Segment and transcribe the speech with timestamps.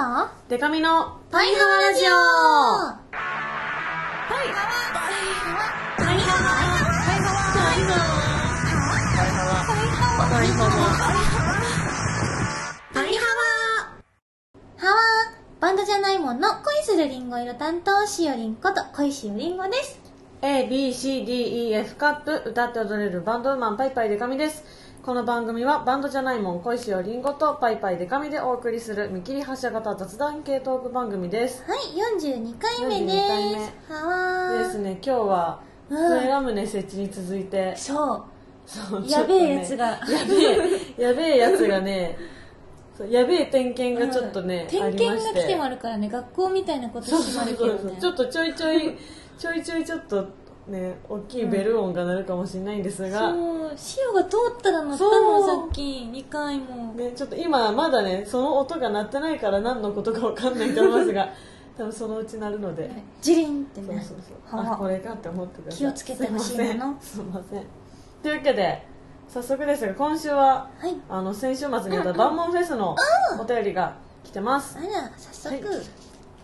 [0.00, 0.32] と？
[0.48, 2.08] デカミのパイハワラジオ。
[2.08, 3.12] パ
[4.42, 4.64] イパイハ
[5.52, 5.68] ワ。
[5.98, 6.48] パイハワ。
[12.94, 13.44] パイハワ。
[14.78, 14.96] ハワ。
[15.60, 20.00] バンドじゃないもんの恋するりんご色担当しおりんこと恋しおりんごです
[20.40, 24.64] A, B, C, D, E, F カップ歌って踊れるバンドウーマンパイパイデカミです
[25.02, 31.64] この番組はバンドじゃないもん恋しおりんごとパイパイデカミでお送りする見切り発車型雑談系トーク番組です。
[31.66, 31.78] はい
[32.18, 33.64] 42回目で42回目。
[33.64, 36.18] すハワですね今日はうん。
[36.20, 37.74] 笛ラムネ設置に続いて。
[37.76, 38.24] そう。
[38.66, 39.98] そうやべえやつが。
[40.06, 42.18] ちょっとねやべえやべえやつがね
[42.94, 48.98] そうやべえ点検がちょっとね、点ありまして検が来てもあるからね学校みたいなことそうしてそうそうそうもあるけどねちょっとちょいちょい
[49.38, 50.28] ちょいちょいちょっと
[50.70, 53.70] ね大きいベル音が鳴るかもしれないんですが、そう。
[53.98, 55.82] 塩が通ったら乗ったそうもんさっき。
[55.82, 56.94] 2回も。
[56.94, 61.28] ね、ちょっと今まだねその音が鳴ってないから何のことか分かんないと思いますが
[61.76, 63.86] 多分そのうち鳴るので、ジリンってね。
[63.86, 64.16] そうそう
[64.50, 64.60] そう。
[64.60, 65.78] はあこれかって思ってください。
[65.80, 66.66] 気をつけてほしいもの。
[66.68, 67.00] すいません。
[67.00, 67.66] すいません。
[68.22, 68.86] というわけで
[69.28, 70.94] 早速ですが今週ははい。
[71.08, 72.94] あの先週末にやった万門フェスの
[73.40, 75.78] お便りが来てます、あら早速、はい。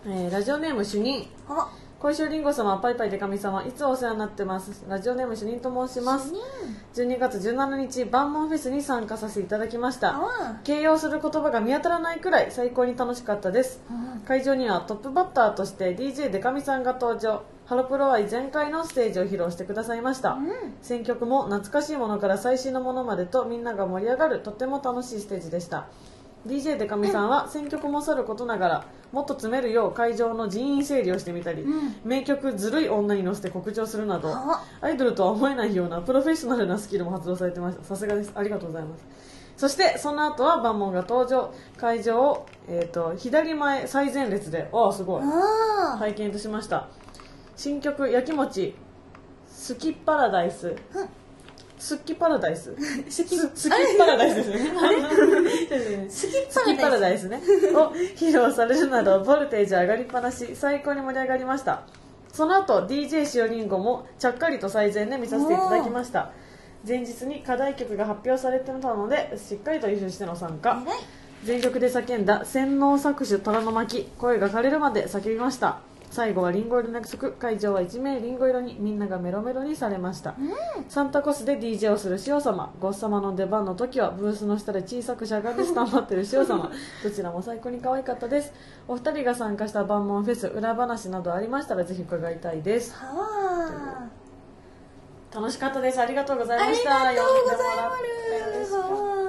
[0.07, 1.27] えーラジオネーム主任。
[1.49, 1.69] あ
[1.99, 4.85] 小石りんご様パイパイデカミ様いつもお世話になってます。
[4.87, 6.31] ラジオネーム主任と申します。
[6.93, 7.15] 主任。
[7.15, 10.09] 12月17日万門フェスに参加させていただきました。
[10.15, 13.81] あ形容する言葉が見当たらないくらい最高に楽しかったです。
[13.89, 17.41] うん会場にはトップバッターとして DJ デカミさんが登場。
[17.65, 20.49] ハロプロ愛全開のステージを披露してくださいました、うん。
[20.81, 25.87] 選曲も懐かしいものから最新のものまでとみんなが盛り上がるとても楽しいステージでした
[26.47, 31.95] DJ デカミさんは選曲もさることながらもっと詰めるよう会場の人員整理をしてみたり、うん。
[32.03, 34.63] 名曲「ずるい女」に乗せて告知をするなどあ。
[34.81, 38.31] アイドルとは思えないようなプロフェッショナルなスキルも発動されてましたさすがです。
[38.33, 39.05] ありがとうございます。
[39.57, 41.51] そしてその後は万門が登場。
[41.77, 45.23] 会場を、えー、と左前最前列でああすごい。
[45.99, 46.87] 拝見としました。
[47.55, 48.75] 新曲「やきもち
[49.47, 50.75] スキッパラダイス」
[51.77, 52.75] スッキパラダイス。
[53.09, 53.23] ス。
[53.23, 56.09] キスキッパラダイスですね。
[56.09, 56.27] ス。
[56.65, 57.29] キパラダイス。
[57.29, 57.41] ね
[57.73, 60.55] を披露されるなどボルテージ上がりっぱなし。
[60.55, 61.83] 最高に盛り上がりました。
[62.33, 66.31] その後 DJ しおりんごもちゃっかりと最前で見させていただきました。
[66.87, 70.81] 前日に課題曲が発表されてたのでしっかりと優勝しての参加。
[71.43, 74.09] 全力で叫んだ洗脳搾取虎の巻。
[74.17, 75.79] 声が枯れるまで叫びました
[76.09, 77.31] 最後はリンゴ色の約束。
[77.31, 80.35] 会場は一面リンゴ色にみんながメロメロにされました、
[80.87, 82.73] サンタコスで DJ をする塩様。
[82.79, 86.71] ゴッ様の出番の時はブースの下で小さくしゃがんでスタンバってる塩様。
[87.03, 88.53] どちらも最高に可愛かったです。
[88.87, 92.95] お二人が参加した万門フェス裏話などありましたらぜひ伺いたいです。
[95.33, 95.99] 楽しかったです。
[95.99, 96.89] ありがとうございありました。
[96.89, 97.77] がとうござい
[98.57, 99.26] ます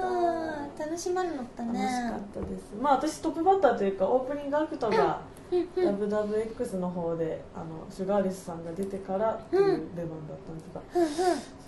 [0.79, 2.73] 楽しまるのった楽しねかったです。
[2.81, 9.63] まあ私トップバッターというかオープニングアクトが WWX の方であのシュガーレスさんが出てからっていう
[9.95, 10.81] 出番だったんですが、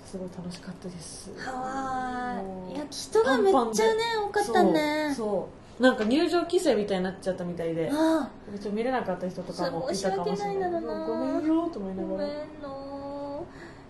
[0.05, 1.31] すごい楽しかったです。
[1.37, 2.41] は
[2.73, 5.13] いや人がめっちゃね多かったね。
[5.15, 5.49] そ
[5.79, 7.89] うなんか入場規制みたいになっちゃったみたいで。
[7.89, 10.71] ちょあっと見れなかった人とかもいたかもしれない。
[10.71, 13.45] ごめんよと思いなごめんがら、の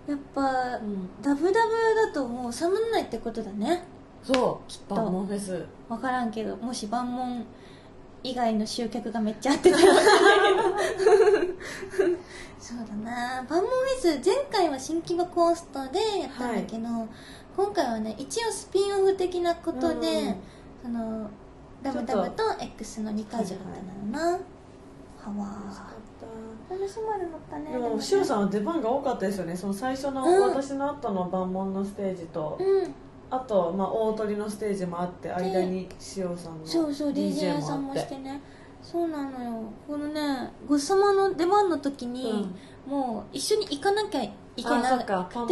[0.08, 0.42] やっぱ
[0.78, 3.00] うん、ダブダブだともう寒んな。
[3.00, 3.84] いってことだね
[4.24, 4.72] そう。
[4.72, 4.96] きっと。
[4.96, 7.46] 万門フェス分からんけどもし万門
[8.24, 9.84] 以外の集客がめっちゃ合ってたら。
[12.60, 13.44] そうだな。
[13.50, 16.88] 万門フェス前回は新規場コーストでやったんだけど、
[17.58, 20.36] 今回はね一応スピンオフ的なことで、
[20.86, 20.94] うん。
[20.94, 21.30] その
[21.82, 23.58] ダブダブと X の2会場だっ
[24.12, 24.38] たのな、は
[25.32, 25.72] わ
[26.70, 27.72] 楽しまるのったね。
[27.72, 29.58] でもね塩さんは出番が多かったですよね。
[29.58, 30.42] その最初のうん。
[30.50, 32.94] 私の後の万門のステージと、うん
[33.32, 35.88] あと、まあ、大鳥のステージもあって間に
[36.18, 38.42] 塩さんのそうそう DJ 屋さんもしてね。
[38.82, 39.64] そうなのよ。
[39.88, 42.50] このねごちそうさまの出番の時に、
[42.86, 45.14] もう一緒に行かなきゃいけなくて。
[45.14, 45.50] あそう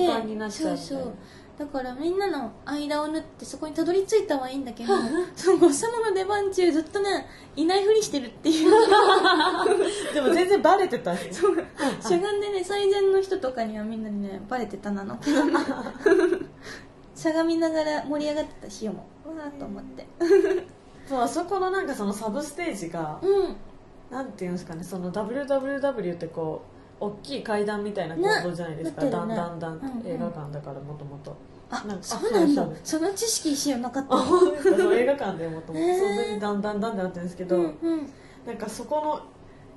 [0.51, 1.13] そうそう
[1.59, 4.93] だからみんなの間を縫ってそこにたどり着いたはいいんだけど
[5.35, 8.71] そのごちそうさまの出番中ずっとねいないふりしてるっていう。
[10.13, 11.27] でも全然バレてたし。
[11.33, 15.19] しゃがんでね最前の人とかにはみんなにねバレてたなの
[17.19, 20.07] しゃがみながら盛り上がってたしよもわーと思って。
[21.05, 23.55] そうあそこのなんかそのサブステージがうん。
[24.09, 26.63] なんていうんですかねその WWW ってこ
[27.01, 29.11] う大きい階段みたいな構造じゃないですか、ね。
[29.11, 30.07] だんだんだん、うんうん。
[30.07, 31.35] 映画館だからもともと。
[31.69, 32.63] あなんかそうなんだ。
[32.63, 34.15] あその知識しよなかった。
[34.95, 35.73] 映画館でもともと。
[35.73, 38.09] それでだんだんだんってなってるんですけど、うんうん。
[38.47, 39.21] なんかそこの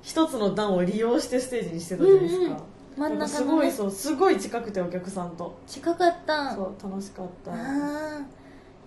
[0.01, 2.57] 一つの段を利用してステージにしてたじゃないですか、うんうん
[2.97, 5.55] 真ん中の、ね、すごいそうすごい近くてお客さんと。
[5.67, 6.53] 近かった。
[6.53, 7.51] そう楽しかった。
[7.51, 7.55] い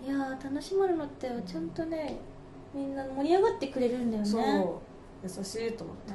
[0.08, 2.18] やー楽しまるのってちゃんとね
[2.74, 4.28] みんな盛り上がってくれるんだよね。
[4.28, 4.42] そう
[5.22, 6.12] 優しいと思って。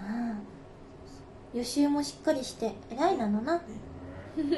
[1.53, 3.61] 予習もしっかりして偉いなのな。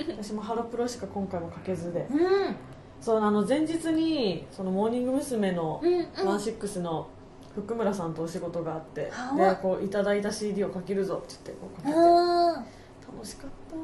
[0.09, 2.07] 私もハロプロしか今回もかけずで。
[2.11, 2.55] うん。
[3.01, 5.51] そうあの前日にそのモーニング娘。
[5.51, 6.27] のうんうん。
[6.27, 7.07] ワンシックスの
[7.55, 12.82] 福村さんとお仕事があって、はでこういただいた CD をかけるぞって言ってこうかけて
[13.13, 13.75] あ楽しかった。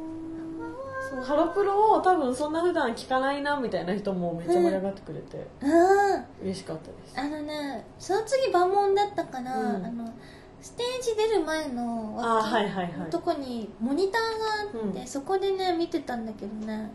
[1.09, 5.47] そうハロプロを多分そんな普段聞かないなみたいな人もめっちゃ盛り上がってくれて。
[5.61, 7.19] ああ嬉しかったです。
[7.19, 9.85] あのねその次万問だったから、うん。
[9.85, 10.13] あの
[10.61, 12.93] ステージ出る前のあ脇はいはいはい。
[12.99, 15.07] のとこにモニターがあって、うん。
[15.07, 16.91] そこでね見てたんだけどね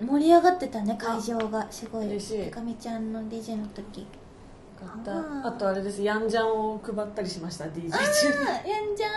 [0.00, 1.66] 盛り上がってたね会場が。
[1.70, 2.06] すごい。
[2.08, 2.50] 嬉しい。
[2.50, 4.00] かみちゃんの DJ の時。
[4.02, 4.06] よ
[4.78, 5.46] かっあたー。
[5.46, 6.02] あとあれです。
[6.02, 8.00] ヤンジャンを配ったりしました DJ 中あ
[8.62, 9.08] あやんじゃ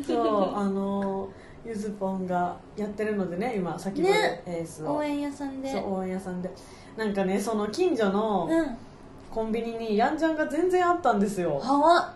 [0.00, 1.28] んそうあの
[1.64, 4.42] ゆずぽんがやってるのでね今先ほどね。
[4.46, 5.70] エースを、応援屋さんで。
[5.70, 6.50] そう応援屋さんで。
[6.96, 8.76] なんかねその近所のうん。
[9.30, 11.58] コンビニにヤンジャンが全然あったんですよ。
[11.58, 12.14] はわ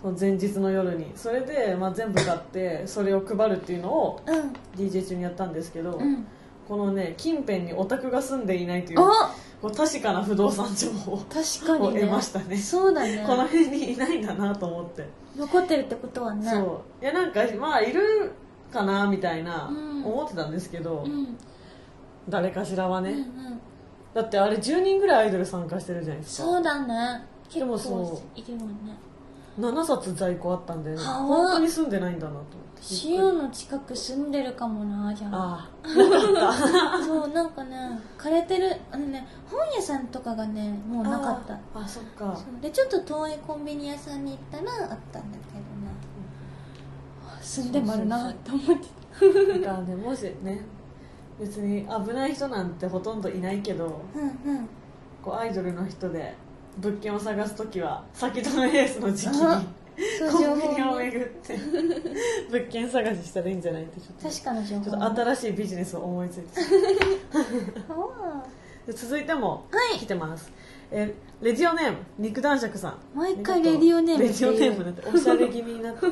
[0.00, 1.12] その前日の夜に。
[1.14, 4.52] それで、まあ、全部買ってそれを配るっていうのをうん。
[4.74, 6.26] DJ 中にやったんですけど、うん。
[6.66, 12.00] このね近辺にオタクが住んでいないというあこう確かな不動産情報を確かにね。
[12.00, 12.56] 得ましたね。
[12.56, 13.24] そうだね。
[13.26, 15.06] この辺にいないんだなと思って、
[15.36, 17.04] 残ってるってことはねそう。
[17.04, 18.32] いやなんかまあいる
[18.72, 20.04] かなみたいなうん。
[20.04, 21.36] 思ってたんですけど、うん。
[22.28, 23.60] 誰かしらはね、うんうん。
[24.14, 26.48] だってあれ10人ぐらいアイドル参加してるじゃないですか。
[26.48, 27.24] そうだね。
[27.48, 28.74] 結でも構そいるもんね。
[29.58, 31.14] 7冊在庫あったんで、ね、はあ。
[31.22, 32.56] 本当に住んでないんだなと思って。
[33.04, 35.70] 塩の近く住んでるかもなじゃあ。
[35.82, 41.54] あ そうなんかね枯れてるあのね本屋さんとかがねもうなかった。
[41.74, 42.38] あそっか。
[42.60, 45.75] でちょっと遠いコンビニ屋さんに行ったらあったんだけど
[47.46, 50.60] 住んでもあるなと思ってだからねもしね
[51.38, 54.22] 別に危ない人なんてほとんどいないけどうん
[54.52, 54.68] うん。
[55.22, 56.34] こうアイドルの人で
[56.78, 59.66] 物件を探す時は先止めレースの時期あに
[60.18, 61.58] そうコンビニを巡って
[62.50, 66.48] 物件探ししたらいいんじゃないってちょっと確かな情報ちょっと新しいビジネスを思いついて。
[68.92, 69.98] 続いてもはい。
[69.98, 70.48] 来てます、
[70.92, 71.12] え
[71.42, 72.98] レディオネーム肉男爵さん。
[73.16, 76.06] 毎回レディオネームレディオネームなんておしゃれ気味になって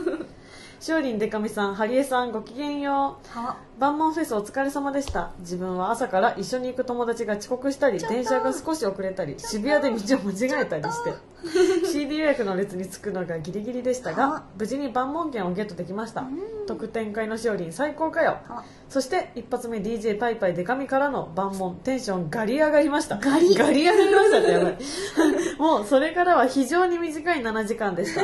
[0.84, 3.38] しおりんでかみさんはりえさんごきげんよう。
[3.38, 3.56] は。
[3.78, 5.32] 万門フェスお疲れ様でした。
[5.40, 14.16] 自分は朝から一緒に行く友達が遅刻したり電車が少し遅れたり渋谷で道を間違えたりして CD 予約の列に着くのがギリギリでしたは。
[14.16, 16.20] が無事に万門券をゲットできました。
[16.20, 16.66] うん。
[16.66, 18.38] 特典会のしおりん最高かよ。
[18.48, 18.64] は。
[18.88, 23.18] そして一発目 DJ パイパイデカミからの万門テンションガリ上がりました。
[23.18, 23.56] ガリ。
[23.56, 24.78] ガリ上がりましたってやばい。
[25.58, 28.22] もうそれからは非常に短い7時間でした。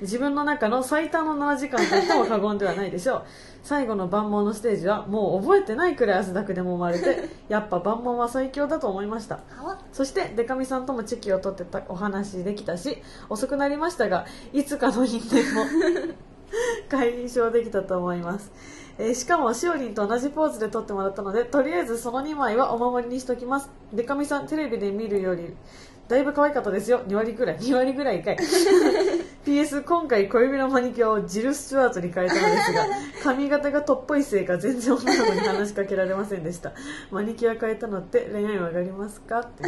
[0.00, 3.24] 自分の中の最短の7時間と言っても過言ではないでしょう
[3.66, 9.40] 最後の万門のステージはもう覚えてないくらい汗だくでも生まれて やっぱ万門は最強だと思いました。
[9.92, 15.64] そしてデカミさんともチェキを取ってたお話できたし遅くなりましたがいつかの因縁も
[16.88, 18.52] 解消できたと思います、
[18.98, 23.68] えーしかもしおりんと同じポーズで撮ってもらったのでとりあえずその2枚はお守りにしときます。
[23.92, 25.56] デカミさんテレビで見るより
[26.08, 27.00] だいぶ可愛かったですよ。
[27.08, 27.58] 2割ぐらい。
[27.58, 28.36] 2割ぐらいかい。
[29.44, 32.86] PS 今回小指のマニキュアをジル・スチュワートに変えたのですが
[33.22, 36.72] 髪型がトップいせいか全然女の子に話しかけられませんでした。
[37.10, 39.40] マニキュア変えたのって恋愛は上がりますか？
[39.40, 39.64] って。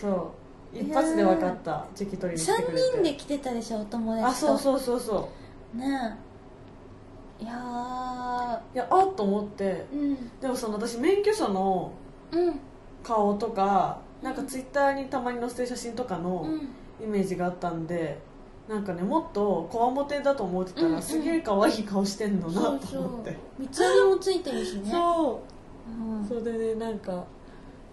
[0.00, 0.32] そ
[0.74, 0.76] う。
[0.76, 1.86] 一発で分かった。
[1.94, 4.28] チェキ取りに来て3くれて人で来てたでしょお友達と。
[4.28, 5.28] あそうそうそうそ
[5.74, 6.16] ね
[7.40, 7.44] え。
[7.44, 9.86] いやういやあっと思って。
[9.92, 10.30] ーうん。
[10.40, 11.92] でもその私免許証の
[12.32, 12.60] うん。
[13.02, 16.68] 顔とかなんかツイッターにたまに載せてる写真とかのうん。
[17.02, 18.18] イメージがあったんで
[18.68, 21.02] なんかねもっとこわもてだと思ってたら、うんうん。
[21.02, 23.36] すげえ可愛い顔してんのなと思って。
[23.58, 24.90] 三つ編みもついてるしね。
[24.90, 25.42] そ
[25.88, 25.90] う。
[25.90, 26.28] うん。
[26.28, 27.24] それでねなんか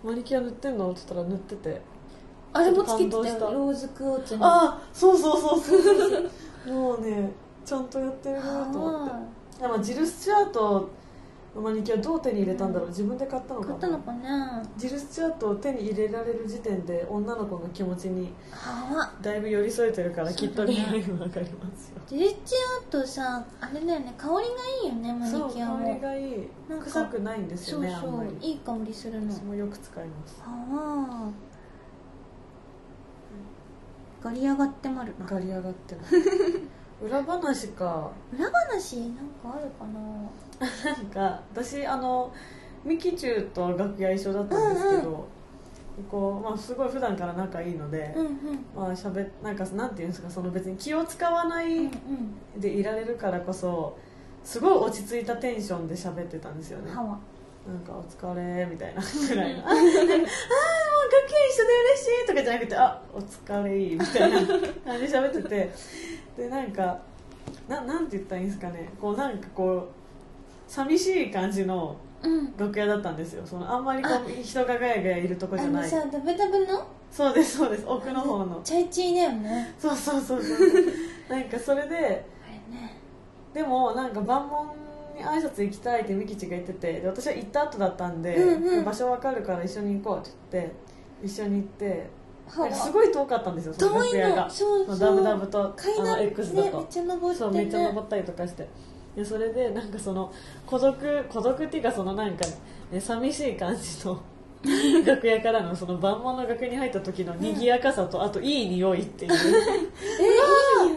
[0.03, 1.81] マニキュア塗ってんのって言ったら塗ってて。
[2.51, 6.73] あれもつけてたよローズクォーツにああそうそうそうそう。
[6.73, 7.31] もうね
[7.63, 9.13] ちゃんとやってるなと思って。
[9.59, 10.89] あでもジル・スチュアートの
[11.55, 12.89] マニキュアどう手に入れたんだろう？
[12.89, 14.61] 自分で買ったのか買ったのかな？
[14.77, 18.31] ジル・スチュアートを手に入れられる時点で女の子の気持ちに
[19.23, 22.01] だいぶ寄り添えてるからきっと恋愛も上がりますよ。
[22.07, 24.13] ジェスチャーとさあれだよね。
[24.17, 24.45] 香りがい
[24.85, 26.47] いよねマニキュア香りもがいい。
[26.83, 29.33] 臭くないんですよそうそういい香りするの。
[29.33, 30.39] 私もよく使います。
[30.41, 31.29] はあ。
[34.23, 35.13] ガリ上がってまる。
[35.19, 36.01] なガリ上がってる
[37.01, 38.11] 裏話か。
[38.33, 39.99] 裏話なんかあるかな？
[40.59, 42.33] なんか私あの
[42.83, 45.27] ミキチュウと楽屋一緒だったんですけど、
[46.09, 48.35] こうまあ、すごい普段から仲いいので、うんうん。
[48.75, 51.91] まあしゃべなんかなんていうんですかその別に気を使わないうん
[52.59, 53.97] でいられるからこそ
[54.43, 56.91] すごい落ち着いたテンションで喋ってたんですよね。
[56.91, 59.87] なんか「お疲れ」みたいなぐらい な「ああもう
[61.49, 64.39] 一緒で嬉しいとかじゃなくてあお疲れみたいな
[64.85, 65.71] 感じで喋ってて。
[66.37, 66.99] でなんか
[67.67, 68.89] ななんて言ったらいいんですかね。
[69.01, 69.96] こうなんかこう
[70.67, 72.57] 寂しい感じのうん。
[72.57, 73.45] 楽屋だったんですよ。
[73.45, 75.81] そのあんまりこう人がガヤガヤいるとこじゃない。
[75.83, 76.87] あのさダブダブの？
[77.11, 77.85] そうですそうです。
[77.87, 78.59] 奥の方の。
[78.63, 79.73] チャイチーだよね。
[79.77, 80.59] そうそうそうそう
[81.29, 82.25] なんかそれであれね。
[83.53, 84.67] でもなんか万門
[85.15, 88.85] に挨拶行きたいってみきちが言っててで私は行った後だったんで、うんうん。
[88.85, 90.75] 場所わかるから一緒に行こうって言って
[91.23, 92.09] 一緒に行って
[92.47, 94.43] はなんかすごい遠かったんですよその遠い楽屋が。
[94.45, 94.49] の。
[94.49, 94.99] そうそう。
[94.99, 98.67] ダブダブとあの X だと、ねめっちゃ登ってそうねめっちゃ登ったりとかして
[99.17, 100.31] でそれでなんかその
[100.67, 102.45] 孤独孤独っていうかそのなんか、
[102.91, 104.21] ね、寂しい感じの
[105.05, 109.31] 楽屋からのその万門の楽屋に入った時の賑やかさと、あといい匂いっていう。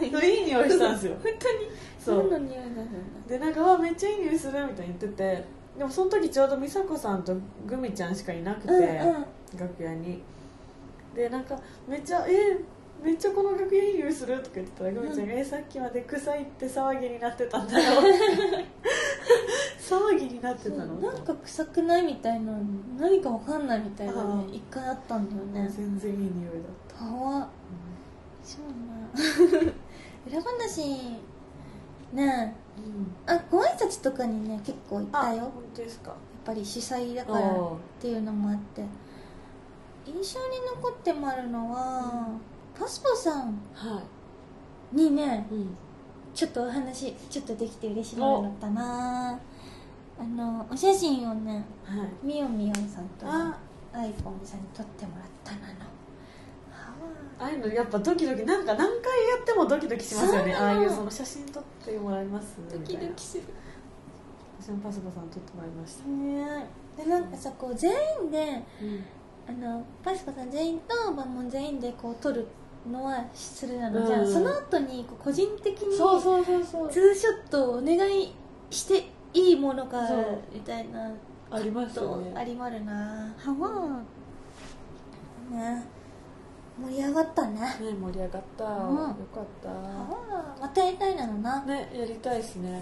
[0.01, 0.39] えいい匂い。
[0.39, 1.13] いい匂いしたんですよ。
[1.23, 1.71] 本当に。
[1.99, 2.31] そう。
[2.31, 5.43] 何の匂いなのでなんかわめっちゃいい匂いするみたいに言ってて
[5.77, 7.35] でもその時ちょうど美佐子さんと
[7.65, 9.25] グミちゃんしかいなくて、うんうん。
[9.59, 10.21] 楽屋に。
[11.15, 12.57] でなんかめっちゃ「え
[13.01, 15.27] めっちゃこの楽屋いい匂いする?」とか言ってたらグミちゃん。
[15.27, 18.01] が「えさっきまで臭いって騒ぎになってたんだよ」
[19.79, 20.95] 騒ぎになってたの？
[20.95, 22.53] なんか臭くないみたいな
[22.97, 25.69] 何かわかんないみたいなあねー一回あったんだよね。
[25.69, 27.49] 全然いい匂いだった、かわ
[28.43, 29.71] そうな
[30.27, 30.81] 裏話
[32.13, 32.55] ね。
[33.27, 35.41] えあご挨拶とかにね結構行ったよ。
[35.43, 36.15] 本当ですか。
[36.45, 38.83] ぱり主催だからっおていうのもあって。
[40.05, 42.27] 印象に残ってもあるのは、
[42.81, 44.01] パスポさんは
[44.91, 45.77] にねい、うん、
[46.33, 49.39] ちょっとお話ちょっとできて嬉しいのだったな。
[50.19, 52.25] あのお写真をねはい。
[52.25, 53.59] みよみよさんとねあ。
[53.93, 55.73] アイコンさんに撮ってもらったなの。
[56.71, 56.93] は
[57.39, 57.45] あ。
[57.45, 60.51] あいうのやっぱドキドキなんか何回やってもドキドキしますよね。
[60.51, 63.09] そうああいうその写真撮ってもらいますみたいな。
[63.09, 63.43] ドキする。
[64.59, 66.65] 私もパスポさん撮ってもらいました、ね
[66.97, 67.91] でなんかさこう全
[68.23, 69.05] 員でうん。
[69.47, 72.47] あのパスコさん全員とバンモン全員でこう撮る
[72.89, 74.05] のはするなの。
[74.05, 74.33] じゃん、うん。
[74.33, 78.33] その後にこう個人的にツーショットをお願い
[78.69, 80.01] していいものか
[80.53, 81.11] みたいな
[81.49, 83.33] ありますよとねありまるな。
[83.37, 83.99] はわ
[85.51, 85.83] ね。
[86.81, 87.59] 盛り上がったね。
[87.59, 87.67] ね
[88.01, 88.95] 盛り上がった、うん。
[88.97, 89.69] よかった。
[90.61, 91.63] またやりたいなのな。
[91.65, 92.81] ねやりたいですね、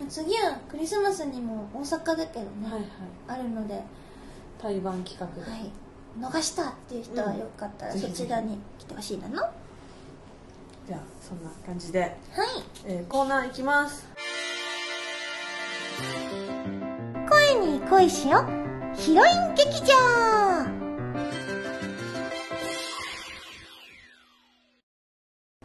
[0.00, 0.08] うん。
[0.08, 2.82] 次はクリスマスにも大阪だけどね、はいはい。
[3.28, 3.82] あるので。
[4.58, 5.70] 対バン企画で、はい
[6.20, 9.52] 逃したっていう人はよかったらうんそちらに来てほしいなの、は
[10.86, 12.64] じゃあそんな感じで、い。
[12.86, 14.06] えーコーナーいきます。
[17.28, 18.44] 声に恋しよ
[18.94, 19.94] ヒロイン劇場。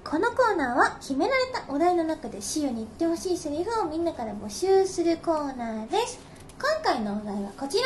[0.03, 6.19] このコーナーは決められたお題の中でシオに言ってほしいセリフをみんなから募集するコーナーです。
[6.59, 7.83] 今回のお題はこちら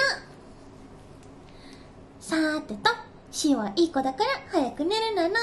[2.26, 2.90] さーてと
[3.30, 5.36] シオはいい子だから早く寝るなの。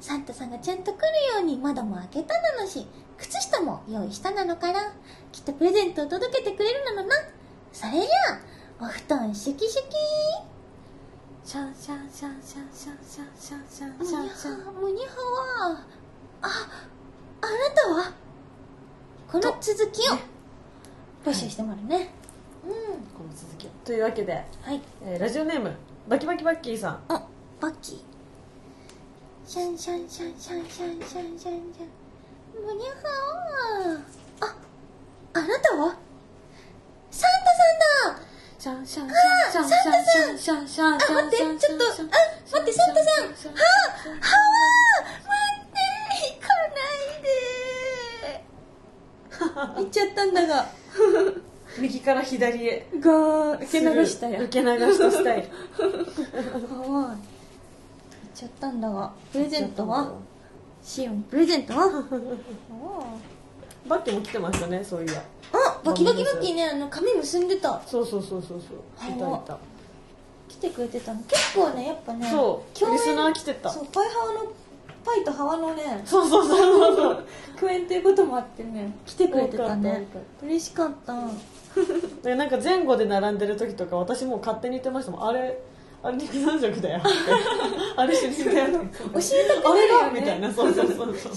[0.00, 1.02] サンタさんがちゃんと来る
[1.34, 2.86] ように窓も開けたなのし。
[3.18, 4.92] 靴下も用意したなのから。
[5.32, 7.16] きっとプレゼントを届けてくれるなのな。
[7.72, 8.04] それじゃ
[8.78, 9.96] あお布団シュキシュキ。
[11.44, 14.64] シャンシャンシャンシャンシャンシャンシャンシャンシャンシャン。
[14.64, 15.80] はむにゃはは
[16.42, 16.48] あ
[17.40, 18.12] あなたは？
[19.26, 20.14] この続きを。
[21.24, 22.10] 募集してもらうね。
[22.64, 22.72] うん。
[23.10, 23.70] この続きを。
[23.84, 24.80] というわけで、はい。
[25.02, 25.74] えーラジオネーム
[26.08, 27.00] バキバキバッキーさん。
[27.08, 27.26] あ
[27.60, 27.98] バッキー。
[29.46, 31.58] シャンシャンシャンシャンシャンシャンシャンシャン
[32.64, 32.96] むにゃは
[34.40, 34.54] はあ
[35.34, 35.96] あなたは？
[37.10, 37.50] サンタ
[38.10, 38.22] さんだ。
[38.58, 39.12] シャンシャンあ
[39.52, 42.08] シャンシャンサンタさんシャンシャンシャンあ待ってシャンちょっとあシャン。
[42.08, 42.18] 待
[42.62, 43.24] ってサンタさん。
[43.24, 43.62] シャンシャンはあ
[44.06, 44.22] はわ
[45.26, 45.78] 待って
[46.30, 46.78] 行かな
[49.74, 49.82] いで。
[49.82, 50.66] 行っちゃったんだが。
[51.78, 52.86] 右から左へ。
[53.00, 55.48] がー受け流したや受け流したスタイル。
[55.48, 57.16] はわ行っ
[58.34, 59.12] ちゃったんだが。
[59.32, 60.12] プレゼントは？
[60.82, 62.04] シオンプレゼントは？
[63.88, 65.22] バッキーも来てましたねそういや。
[65.52, 66.66] あバキバキバキね。
[66.66, 67.80] あの髪結んでた。
[67.86, 68.78] そうそうそうそうそう。
[69.08, 69.58] いたいた。
[70.48, 71.20] 来てくれてたの。
[71.22, 73.70] 結構ねやっぱねそうリスナー来てた。
[73.70, 74.52] そうパイハワの
[75.04, 77.24] パイとハワのねそうそうそうそう。
[77.58, 80.06] 共演っていうこともあってね来てくれてたね。
[80.42, 81.14] 嬉しかった
[82.22, 85.28] でなんか前後で並んでる時とか私もう勝手に言ってましたもん。
[85.28, 85.58] あれ
[86.02, 86.98] あれ肉男爵だよ。
[86.98, 87.08] っ て
[87.96, 90.52] あれ主人だよって教えてくあれれるよねがみたいな。
[90.52, 91.36] そうそうそうそう。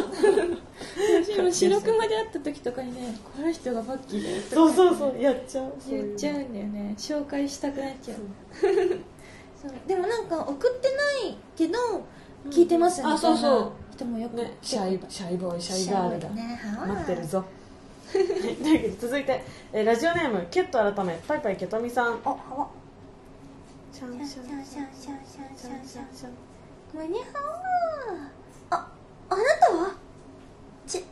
[1.24, 4.54] 私も白熊で会った時とかにねこの人がバッキーだよとか。
[4.54, 5.20] そうそうそう。
[5.22, 5.72] やっちゃう。
[5.88, 6.94] 言っちゃううんだよね。
[6.96, 8.18] 紹介したくなっちゃう。
[8.60, 9.72] そう。
[9.86, 10.88] でもなんか送って
[11.24, 11.78] ないけど
[12.48, 13.72] 聞いてますみたいなあそうそう。
[13.92, 16.60] 人もよくねシャイシャイボーイシャイガールだね。
[16.78, 17.44] は待ってるぞ
[19.00, 22.20] 続いて、えーラジオネームケット改めパイパイケトミさん。
[22.24, 22.68] あはわ
[23.92, 26.32] シャンシャンシャンシャンシャンシャンシャンシャン。
[26.94, 27.26] マニハ
[28.70, 28.88] ワあ
[29.28, 29.94] あなたは？
[30.86, 31.04] チェ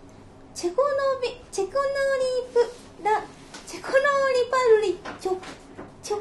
[0.54, 0.88] チェコノ
[1.22, 1.84] ビチェコノリ
[2.52, 2.58] プ
[3.04, 3.22] ラ
[3.66, 4.00] チェコノリ
[4.50, 4.98] パルリ。
[5.20, 5.36] チョ
[6.02, 6.16] チョ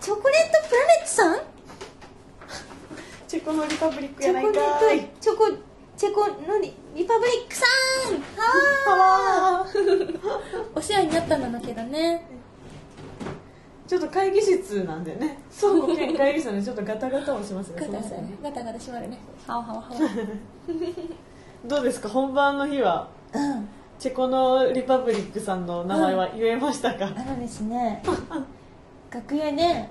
[0.00, 1.40] チョコレートプラネットさん？
[3.26, 4.50] チェコのリパブリックチやないか
[4.94, 5.00] い。
[5.00, 5.50] トチョコ
[5.96, 7.64] チェコのリリパブリックさ
[8.10, 8.44] んは
[8.90, 8.96] は
[9.60, 9.70] わー
[10.74, 12.26] お世話になったんだけどね
[13.86, 15.38] ちょっと会議室なんでね。
[15.58, 18.34] 倉庫兼会議室なんでちょっとガタガタもしますねガタガタね。
[18.42, 19.18] ガタガタ閉まるね。
[19.46, 19.96] はわはわはわ
[21.66, 22.08] どうですか？
[22.08, 23.68] 本番の日はうん。
[23.98, 28.02] チェコのリパブリックさんの名前は言えましたか、あのですね
[29.12, 29.88] 楽屋ではい。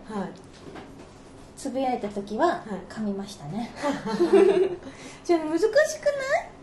[1.55, 2.59] つぶやいた時ははい。
[2.91, 3.71] 噛みましたね。
[5.23, 5.81] じゃあ難しくない？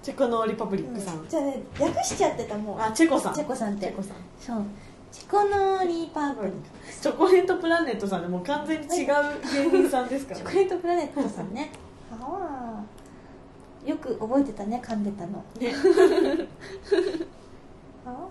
[0.02, 2.82] チェコのリパブリックさん、じゃあね略しちゃってたもん。
[2.82, 3.34] あチェコさん。
[3.34, 3.86] チェコさんって。
[3.86, 4.16] チェコさん。
[4.40, 4.62] そう
[5.10, 6.58] チェコのリパブリック。
[7.00, 9.06] チョコレートプラネットさんでもう完全に違う
[9.70, 11.70] 芸人さんですからチョコレートプラネットさんね。
[12.10, 12.84] は
[13.84, 15.42] あよく覚えてたね噛んでたの。
[15.58, 15.72] ね。
[18.04, 18.28] は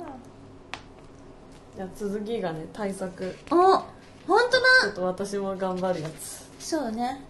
[1.75, 3.35] じゃあ続きがね対策。
[3.49, 3.59] あお
[4.27, 6.49] 本当ちょだっと私も頑張るやつ。
[6.59, 7.21] そうね。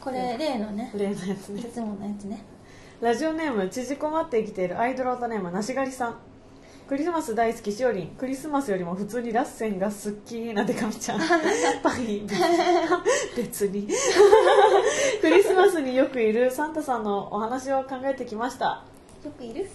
[0.00, 0.90] これ例のね。
[0.94, 1.60] 例のやつね。
[1.60, 2.42] いつものやつね。
[3.00, 6.18] ラジオネーム縮こまって生きているアイドルオタネームなしがりさん
[6.90, 8.08] クリスマス大好きしおりん。
[8.16, 11.20] クリスマスよりも普通にラッセンが好きなでかみちゃん。
[11.84, 12.26] パイ。
[13.36, 13.86] 別に。
[15.20, 18.82] クリスマスによくいるサンタさんのお話を考えてきました。
[19.24, 19.70] よくいる？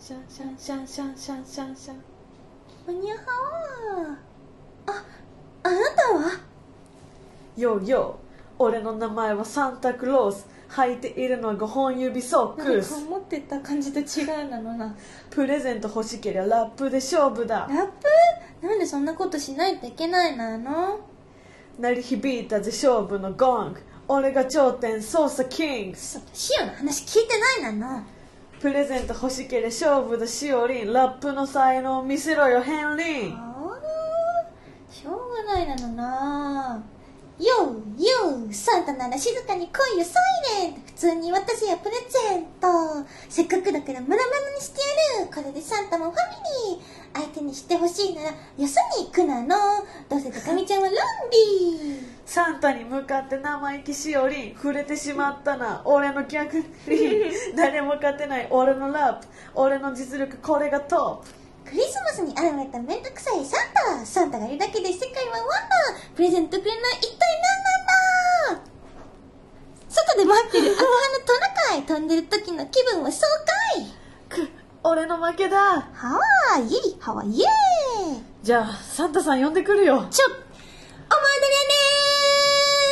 [0.00, 2.02] シャンシャンシャンシャンシャンシャンシャンシャン。
[2.84, 3.22] マニアハ
[4.88, 5.04] ワあ
[5.62, 6.40] あなたは？
[7.56, 8.32] ヨーヨー。
[8.58, 12.94] 俺の名前はサンタクロース履いているのは5本指ソックス。
[13.04, 14.96] 思ってた感じと違うなのな。
[15.30, 17.68] プレゼント欲しけりゃラップで勝負だ。
[17.68, 17.86] ラッ
[18.60, 18.66] プ？
[18.66, 21.00] なんでそんなことしないといけないのあの？
[21.78, 23.80] 鳴り響いたぜ勝負のゴング。
[24.08, 25.98] 俺が頂点捜査キング。
[25.98, 26.20] シ
[26.62, 28.02] オの話聞いてないなの。
[28.60, 30.92] プレゼント欲しけりゃ勝負だしおりん。
[30.92, 33.52] ラップの才能見せろよヘンリー
[34.90, 36.84] しょうがないなのな
[37.38, 40.20] ようようサンタなら静かに来いよサ
[40.60, 42.68] イレント普通に渡せよプレゼント。
[43.28, 44.80] せっかくだからムラムラにして
[45.18, 46.14] やるこれでサンタもファ
[46.70, 48.64] ミリー相手にしてほしいならよそ
[49.00, 49.48] に行くなの。
[50.08, 50.96] どうせ高見ちゃんはロン
[51.30, 52.06] リー。
[52.24, 55.82] サンタに向かって生意気しおりん触れてしまったな。
[55.84, 56.58] 俺の逆。
[56.58, 56.64] に
[57.56, 58.46] 誰も勝てない。
[58.50, 63.60] 俺のラップ俺の実力これがトップクリスマスに現れためんどくさいサン
[64.00, 67.18] タサンタがいるだけで世界はワンダープレゼントくれない一体
[68.48, 68.72] 何なんだ？
[69.88, 73.26] 外で待ってる赤羽のトナカイ飛んでる時の気分は爽
[74.30, 74.46] 快。
[74.46, 74.50] く
[74.84, 75.82] 俺の負けだ。
[75.92, 76.18] ハ
[76.52, 78.22] ワイイエイハワイイエーイ。
[78.42, 80.06] じゃあサンタさん呼んでくるよ。
[80.10, 80.40] ちょお前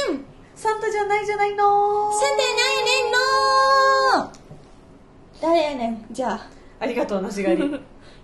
[0.09, 2.13] 誰やねんサンタじゃないじゃないの。
[2.13, 3.13] サンタやないやねん
[4.23, 4.33] の
[5.41, 6.07] 誰やねん。
[6.11, 6.49] じゃあ。
[6.81, 7.81] ありがとうなしがり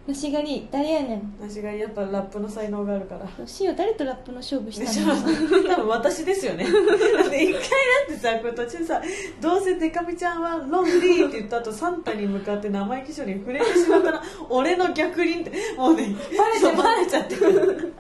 [0.07, 1.35] のしがり誰やねん。
[1.41, 3.47] なしがりやっぱラップの才能があるから。
[3.47, 5.75] しお誰とラップの勝負したの？
[5.75, 6.65] 多 分私ですよね。
[6.65, 7.59] だって一回だ
[8.05, 9.03] ってさこれ途中さ
[9.41, 17.35] どうせデカミちゃんはロンリーって言った後サンタに向かって生意気処理に触れてしまったら 俺の逆輪ってもうねバレてバレちゃって。
[17.37, 17.93] る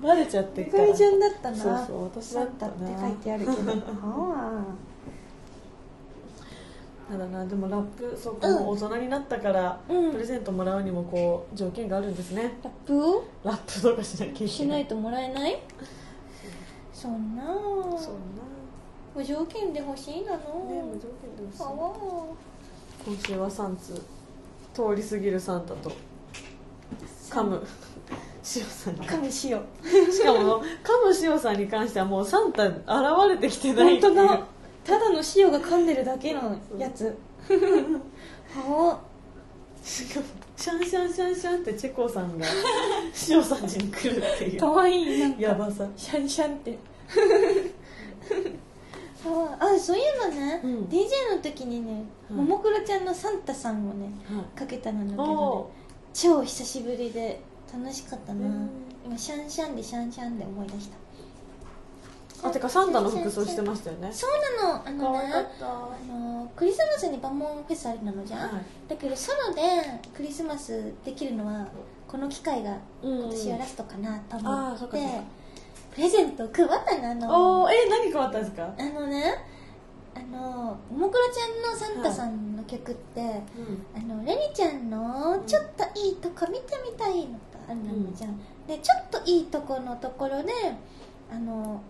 [0.00, 0.84] バレちゃってるから。
[0.84, 1.56] 高見ちゃんだったな。
[1.56, 2.72] そうそう私だったな。
[2.72, 3.52] って書いてあるけど。
[4.06, 4.64] は
[7.08, 10.12] ただなでもラップそうこの大人になったから、うん。
[10.12, 12.58] プレゼントもらうにもこう条件があるんですね。
[12.64, 13.24] ラップを？
[13.44, 14.48] ラップとかしなきゃいけない。
[14.48, 15.60] しないともらえない？
[16.92, 17.44] そんな。
[17.44, 18.14] そう
[19.14, 20.38] 無条件で欲しいなの。
[20.38, 21.62] なね無条件で欲しい。
[23.06, 24.02] 今週は3通
[24.74, 25.92] 通り過ぎるサンタと。
[27.30, 27.62] 噛む
[28.56, 29.06] 塩さんに。
[29.06, 30.64] かもしよしかも噛む
[31.22, 32.80] 塩さんに関してはもうサンタ現
[33.28, 34.14] れてきてないっていう。
[34.14, 34.46] 本当だ
[34.86, 37.16] ただの塩が噛んでるだけのやつ。
[38.54, 39.00] は
[39.82, 42.46] しかもシャンシャンシャンシャンってチェコさんが
[43.28, 44.60] 塩さん家に来るっていう。
[44.60, 45.42] かわいいなんか。
[45.42, 45.86] やばさ。
[45.96, 46.78] シャンシャンって。
[49.24, 50.84] ああそういうのね、うん。
[50.84, 54.58] DJ の時にね、うんももクロちゃんのサンタさんをねはい。
[54.58, 55.70] かけたのだけどおね
[56.14, 57.40] 超久しぶりで
[57.72, 58.70] 楽しかったな、うん。
[59.04, 60.96] 今シャンシャンでシャンシャンで思い出した
[62.42, 64.10] あてかサンタの服装してましたよね。
[64.12, 64.30] そう
[64.62, 64.86] なの。
[64.86, 65.66] あのねた。
[65.66, 68.50] あのクリスマスにバモンフェスありなのじゃん、はい。
[68.88, 69.62] だけどソロで
[70.14, 71.66] クリスマスできるのは
[72.06, 73.18] この機会がうん。
[73.20, 75.22] 今年はラストかなとあ思って、ーそっかそっか。
[75.94, 77.10] プレゼントを配ったの。
[77.10, 78.74] あのおおえ何変わったんですか？
[78.78, 79.34] あのね
[80.14, 83.84] あのももクロちゃんのサンタさんの曲って、うん。
[83.94, 90.52] あのレニちゃんのちょっといいとこ見てみたいのとあるのじゃん、でちょっといいとこのところで
[91.30, 91.82] あの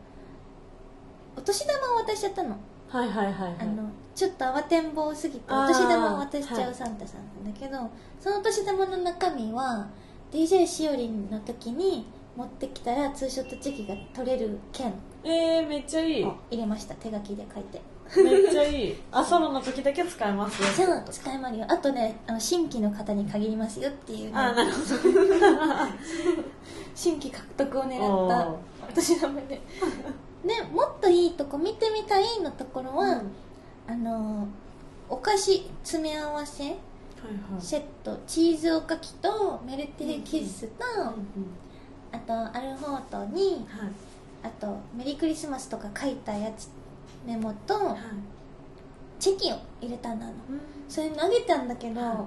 [1.36, 2.56] お年玉を渡しちゃったの。
[2.88, 3.56] はいはいはいはい。
[3.60, 9.88] あのちょっと慌てんぼうすぎてお年玉を渡しちゃはいうサンタさんなんだけど、そのお年玉の中身は
[10.32, 14.92] DJ しおりんの時に持ってきたらツーショットチェキが取れる券。
[15.24, 16.24] えー、めっちゃいい。
[16.24, 16.94] を入れました。
[16.94, 17.80] 手書きで書いて。
[18.22, 18.96] めっちゃいい。
[19.10, 20.68] あソロの時だけ使えますよ。
[20.68, 21.66] そう使いまるよ。
[21.68, 24.78] あとねあの新規の方に限りますよっていう、ね、あなるほ
[26.94, 28.58] 新規獲得を狙どったお
[28.94, 29.60] 年玉で
[30.46, 33.32] でもっといいとこ見てみたいのところは、うん。
[33.88, 34.48] あの
[35.08, 36.74] お菓子詰め合わせはい
[37.52, 37.60] はい。
[37.60, 40.84] セットチーズおかきとメルティーキッスと、
[42.12, 43.90] あとアルフォートにはい。
[44.42, 46.68] あとメリークリスマスとか書いたやつ
[47.26, 47.98] メモとはい。
[49.18, 50.32] チェキを入れたんだの。
[50.32, 50.60] うん。
[50.88, 52.26] それ投げたんだけど、は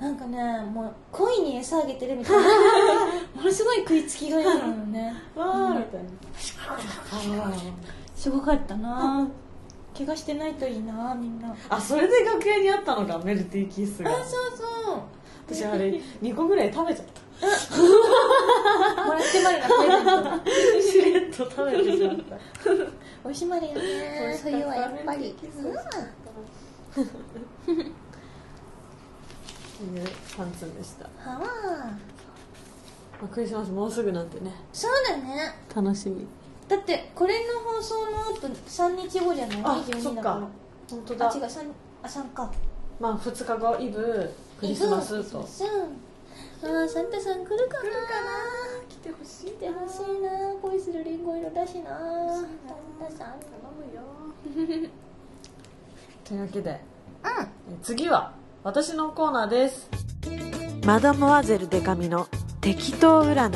[0.00, 0.38] なんかね
[0.72, 2.42] もう恋に餌あげてるみたいな。
[3.34, 5.14] ものすごい食いつきがいいのよね。
[5.36, 6.08] わーみたいな。
[8.16, 9.28] すごかったな。
[9.96, 11.50] 怪我してないといいなみんな。
[11.68, 14.10] ああそれで楽屋にあったのかメルティーキッスが。
[14.10, 14.20] そう
[14.86, 15.00] そう。
[15.46, 17.20] 私あれ2個ぐらい食べちゃった。
[19.06, 22.36] もらってまるなプレゼントしれっと食べてしまった。
[23.24, 24.40] 美味しまるよね。
[24.42, 25.30] 冬はやっぱり。
[25.30, 25.46] って
[29.84, 31.46] いうパンツンでした、はわ
[33.20, 34.52] まあ、クリスマスもうすぐなんてね。
[34.72, 35.54] そうだね。
[35.74, 36.26] 楽しみ。
[36.68, 39.58] だってこれの放送の後3日後じゃない？
[39.62, 40.48] あ22そっだか
[40.88, 41.30] 本当だ。
[41.30, 41.70] あ違う3
[42.02, 42.50] あ3か。
[42.98, 45.40] まあ2日後イブクリスマスと。
[45.40, 45.42] う。
[45.42, 47.90] んあーサンタさん来るかな？
[48.88, 50.30] 来てほしい来てほしいな。
[50.62, 51.90] 恋するリンゴ色だしな。
[51.90, 52.46] サン
[53.00, 54.90] タさん頼むよ。
[56.24, 56.74] というわけでう
[57.26, 59.88] え次は私のコーナーです。
[60.84, 62.28] マダムワゼルデカミの
[62.60, 63.52] 適当占い。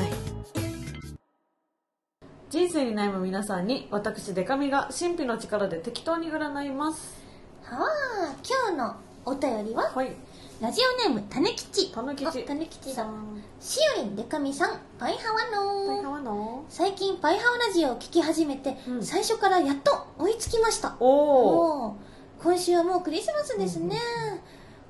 [2.49, 7.23] 人生に悩む皆さんに私デカミが神秘の力で適当に占います。
[7.71, 9.93] んはあ今日のお便りは？
[9.95, 10.17] はい。
[10.63, 13.43] ラジオネームたねきちたぬきちあたねきちだん。
[13.61, 19.03] しおりんでかみさんパイハワ大の最近パイハワラジオを聞き始めて、うん。
[19.05, 20.97] 最初からやっと追いつきました。
[20.99, 21.97] おお
[22.43, 23.99] 今週はもうクリスマスですね、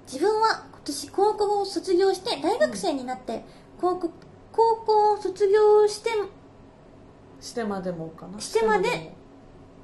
[0.07, 3.45] 自分は今年高校を卒業して大学生になって、
[3.81, 4.11] 高校
[4.53, 6.11] 高校を卒業して
[7.41, 8.41] してまでもかな？
[8.41, 9.13] してまで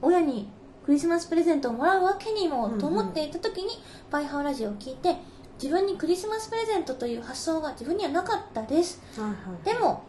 [0.00, 0.48] 親に
[0.84, 3.70] クリスマスプレゼントをもらうわけにもと思っていた時に、
[4.10, 5.16] パイハワラジオを聞いて
[5.62, 9.02] 自分にクリスマスプレゼントという発想が自分にはなかったです。
[9.18, 9.64] もはいはい。
[9.64, 10.04] でも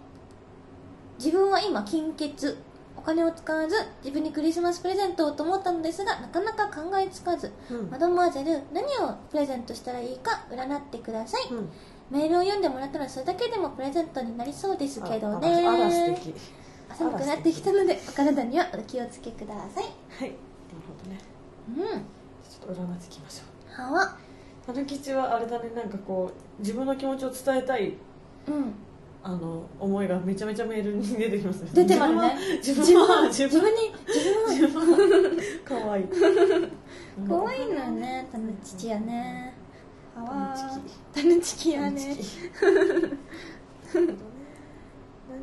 [1.17, 2.55] 自分は今金欠
[3.01, 7.89] お金を使わず自分にクリスマスプレゼントをと思ったのですがなかなか考えつかずうん。
[7.89, 11.69] マドモアゼル何をプレゼントしたらいいか占ってください、うん。
[12.11, 16.35] メールを読んでもらったらそれだけでもプレゼントになりそうですけどあねあらあら素敵。
[16.93, 19.83] 寒くなってきたのでお体にはお気をつけください。
[19.83, 19.93] はい。
[20.21, 20.33] なる
[20.87, 21.19] ほどね。
[21.77, 21.99] うん。
[21.99, 23.43] ちょっと占っていきましょ
[23.79, 23.81] う。
[23.81, 24.17] はわ
[24.67, 27.95] たぬきちはあれだねなんかこう自分の気持ちを伝えたい。
[28.47, 28.73] うん
[29.23, 31.69] あの思いがめちゃめちゃメールに出てきますね。
[31.73, 32.35] 出てますね。
[32.57, 35.31] 自分は自分に自分は
[35.63, 36.05] 可愛い。
[37.27, 38.27] 可愛いのよね。
[38.31, 39.53] タヌチキやね。
[41.13, 41.71] タヌチキ。
[41.71, 42.17] やね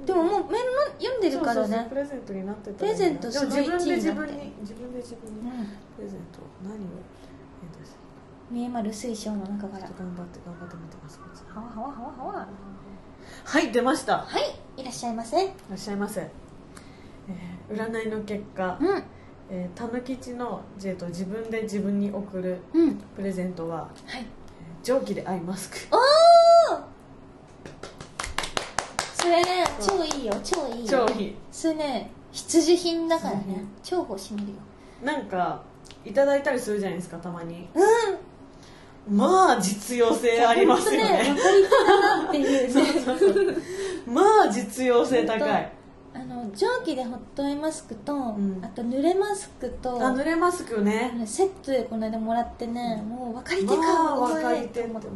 [0.04, 0.52] でももうメールの
[0.98, 1.86] 読んでるからね。
[1.88, 4.32] プレゼントになってたプレゼントすごい自分で自1位になって。
[4.32, 5.46] 分に自分で自分にうん。
[5.96, 7.78] プレゼント何をえっと
[8.50, 9.88] 見えまる水晶の中から。
[9.88, 12.48] 頑張って頑張って見てますはわはわはわはわ
[13.44, 14.18] はい出ました。
[14.18, 15.44] はいいらっしゃいませ。
[15.44, 19.02] いらっしゃいませ、えー占いの結果、うん。
[19.50, 22.96] えー、たぬきちの、えーと自分で自分に送るうん。
[23.16, 24.20] プレゼントははい。
[24.20, 24.24] えー
[24.82, 25.76] 蒸気でアイマスク。
[25.90, 25.96] お
[26.74, 26.80] お
[29.14, 31.06] それね超いいよ超いいよ。
[31.08, 31.36] 超いい。
[31.50, 33.42] それね必需品だからね。
[33.46, 34.54] 必需品超欲しみるよ。
[35.02, 35.62] なんか
[36.04, 37.68] いただいたりするじゃないですかたまに。
[37.74, 38.18] うん
[39.10, 41.24] まあ実用性ありますよね。
[41.24, 43.56] ほんと分かり手だなっていうね。
[44.06, 45.72] まあ実用性高い。
[46.14, 48.60] あの蒸気でホットアイマスクと、ん。
[48.62, 55.08] あと濡れマスクとあ濡れマスクあねのセットでこの間もらってね、もう分かり手か、まあお分かり手ってと思って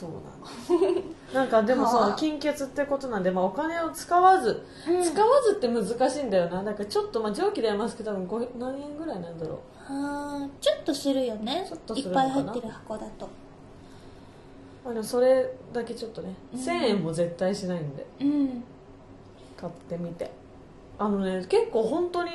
[0.00, 1.02] そうなんだ
[1.34, 2.10] なんかでもはあ。
[2.12, 5.02] さ金欠ってことなんで、まあ、お金を使わず、うん。
[5.02, 6.64] 使わずって難しいんだよな。
[6.64, 11.66] だからちょっとまあ蒸気でアイマスク多分5何円ぐらいなんだろあーちょっとするよね。
[11.68, 13.26] ちょっとすいっぱい入ってる箱だと。
[13.26, 13.28] う
[14.86, 16.58] あでもそれだけちょっとね、うん。
[16.58, 18.06] 1000円も絶対しないんで。
[18.22, 18.64] うん。
[19.58, 20.30] 買ってみて。
[20.98, 22.30] あのね結構本当に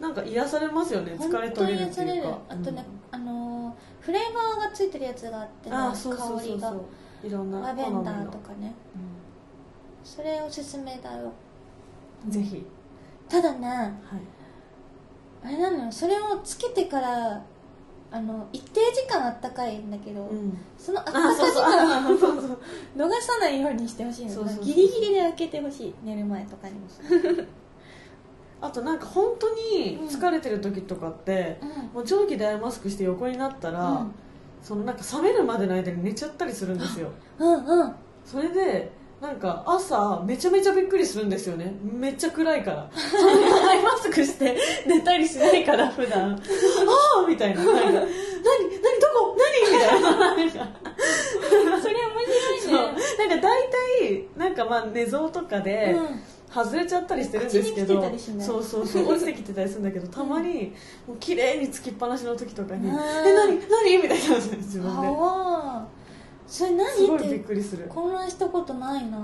[0.00, 2.38] なんか癒されますよね疲れ取れるっていうか。
[2.48, 6.70] あとね、あのーフレーバーがついてるやつがあってねあーそうそうそう香りが。
[6.70, 8.74] そういろんなラベンダーとかね。
[10.04, 11.32] それおすすめだよ。
[12.28, 12.66] ぜひ。
[13.28, 13.92] ただねはい。
[15.42, 15.92] あれなのよ。
[15.92, 17.42] それをつけてから
[18.10, 20.58] あの一定時間あったかいんだけど、うん。
[20.76, 22.58] そのあったかあそうそう時間あ そうそう
[22.96, 25.94] 逃さないようにしてほしいのギリギリで開けてほしい。
[26.04, 26.86] 寝る前とかにも
[28.64, 31.58] あとなんか本当に疲れてる時とかって、
[31.92, 34.14] もう定規でアイマスクして横になったら、うん。
[34.62, 37.10] そのなんか冷めるまでの間に寝ちゃったりするんですよ。
[37.38, 37.94] うんうん。
[38.24, 41.74] それでなんか朝めちゃめちゃびっくりするんですよね。
[41.82, 42.90] めっちゃ暗いから。
[42.94, 46.32] それでアイマスクして寝たりしないから普段。
[46.32, 47.62] ああみたいな。
[47.62, 48.06] なんか何何ど
[49.14, 49.36] こ？
[49.36, 49.70] 何？
[49.70, 50.64] みたいな。
[51.82, 52.16] それ面
[52.62, 52.98] そう白いね。
[53.18, 56.22] なんか大体なんかまあ寝相とかで、うん
[56.54, 58.00] 外れちゃったりしてるんですけど
[58.38, 60.72] そうそうそう落ちてきてたりするんだけどたまに
[61.06, 62.98] もう綺麗につきっぱなしの時とかに「うんえ
[63.34, 65.08] 何何?」みたいにな自分で。
[66.46, 67.86] それ何すごいびっくりする。
[67.88, 69.18] 混乱したことないな。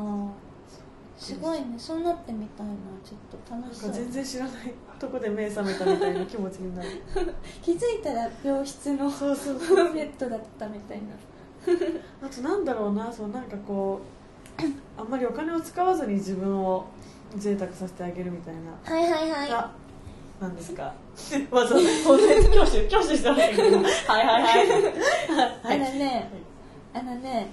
[1.16, 1.74] すごいね。
[1.76, 2.72] そうなってみたいな。
[3.04, 3.92] ちょっと楽しそう。
[3.92, 6.88] 全然知らないとこで目覚めたみたいな気持ちになる。
[7.62, 9.92] 気づいたら病室のそうそうそう。
[9.92, 11.04] ベッドだったみたいな。
[12.26, 14.00] あとなんだろうなそうなんかこ
[14.58, 16.86] うあんまりお金を使わずに自分を
[17.36, 18.94] 贅沢させてあげるみたいな。
[18.94, 19.50] はいはいはい。
[19.52, 19.70] あ
[20.40, 20.92] なんですか。
[21.50, 23.76] まず本当教師教師してましたけど。
[23.78, 23.82] は
[24.22, 24.68] いはいはい。
[25.64, 26.30] あのね
[26.94, 27.48] あのね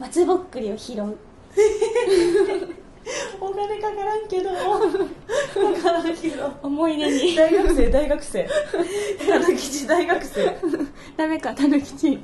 [0.00, 1.16] 松ぼっくりを拾う
[3.40, 4.50] お金かからんけど。
[4.50, 4.56] か
[5.82, 7.36] からんけど思い出に。
[7.36, 8.48] 大学生大学生。
[9.28, 10.56] たぬきち大学生。
[11.16, 12.12] ダメかたぬきち。
[12.12, 12.18] 意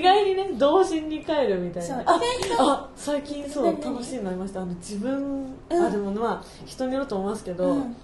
[0.00, 1.98] 外にね童心に帰るみたいな。
[2.00, 2.20] あ
[2.58, 4.62] あ最近そう楽しいのありました。
[4.62, 5.84] あの自分、うん。
[5.84, 7.96] あでもまあ人によると思いますけど、うん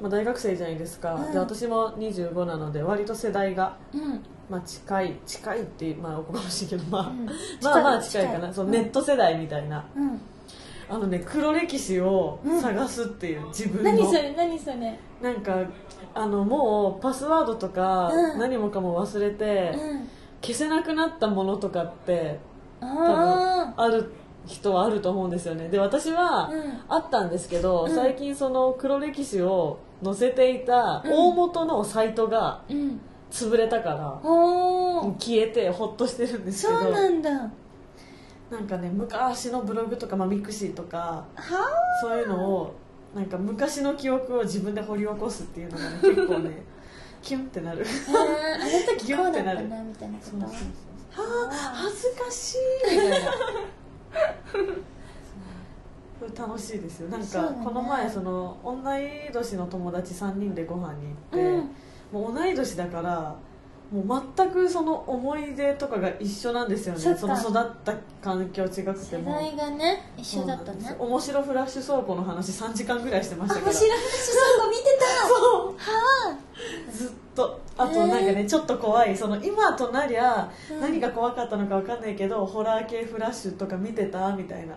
[0.00, 1.32] まあ、大学生じゃないですか、うん。
[1.32, 4.20] で私も25なので割と世代が、うん。
[4.48, 7.26] まあ、近い近いってまあおこがましいけど、まあうん。
[7.62, 8.52] まあまあ近いかな。
[8.52, 9.84] そうネット世代みたいな。
[9.94, 10.20] うん。
[10.90, 13.90] あのね黒歴史を探すっていう、自分の。
[13.90, 14.98] 何それ何それ。
[15.20, 15.64] なんか
[16.14, 18.38] あのもうパスワードとかうん。
[18.38, 20.08] 何もかも忘れて、うん。
[20.40, 22.38] 消せなくなったものとかって
[22.80, 24.12] 多分あある
[24.46, 25.68] 人はあると思うんですよね。
[25.68, 26.80] で私は、うん。
[26.88, 27.94] あったんですけど、うん。
[27.94, 31.12] 最近その黒歴史を載せていたうん。
[31.12, 32.62] 大元のサイトが
[33.30, 34.20] 潰れたから、
[35.18, 36.78] 消えてホッとしてるんですけど。
[36.78, 37.30] そうなんだ。
[37.30, 37.50] は
[38.50, 41.42] なんかね昔のブログとか、まあ、 mixi とかあ。
[42.00, 42.74] そういうのを
[43.14, 46.62] なんか昔の記憶を自分で掘り起こすっていうのがね結構ね
[47.20, 47.84] キュンってなる。
[47.84, 48.16] えー。
[48.16, 51.22] あの時こうだったギュンってなみたいなこと。
[51.22, 51.54] はあ。
[51.74, 52.58] 恥ずかしい
[52.94, 53.30] みたいな
[56.18, 57.08] これ楽しいですよ。
[57.08, 61.70] なんかこの前その同い年の友達3人でご飯に行って、うん。
[62.12, 63.36] もう同い年だから
[63.92, 67.00] もう全くその思い出とかが一緒なんですよね。
[67.16, 67.52] その育っ
[67.84, 70.94] た環境違くて世も代がね一緒だったね。
[70.98, 75.28] 面白フラッシュ倉庫の話3時間ぐらいしてまあした面白い話そうか見てた。
[75.28, 75.66] そう。
[75.68, 76.38] は
[76.92, 77.60] ずっと。
[77.78, 79.16] あとなんかね、ちょっと怖い。
[79.16, 80.80] その今となりゃうん。
[80.80, 84.32] 何が怖かったのか分かんないけど、ホラー系フラッシュとか見てた？
[84.32, 84.74] みたいな。
[84.74, 84.76] あ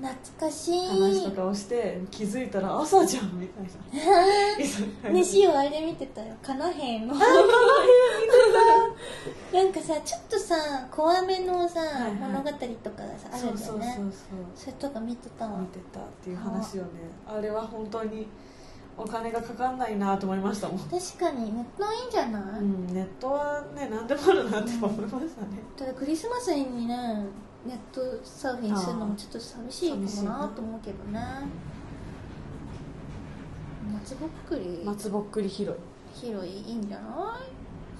[0.00, 0.88] 懐かしい。
[0.88, 3.64] 話とかをして気づいたら朝じゃんみたい
[5.04, 5.12] な。
[5.12, 6.34] ねしおあれで見てたよ。
[6.42, 7.14] カナヘンの
[9.52, 10.54] なんかさちょっとさ
[10.90, 12.12] 怖めのさ、いはい。
[12.14, 12.56] 物語と
[12.90, 14.38] かがさあるそうそうそうんだよねそう。
[14.54, 15.46] それとか見てた？
[15.46, 16.88] わ見てたっていう話をね。
[17.26, 18.26] あれは本当に
[18.96, 25.26] お金がかかんないなと思いましたもん、確かにネットはいいんじゃない、うん、ネットはね何でもあるなって思いましたね、
[25.76, 27.24] ただクリスマスにね
[27.66, 30.02] ネットサーフィンするのもちょっと寂しいかも
[30.40, 31.20] なと思うけどね。
[33.92, 34.82] 松ぼっくり。
[34.84, 35.68] 松ぼっくり拾い。
[36.14, 36.62] 広い？
[36.62, 37.50] いいんじゃない？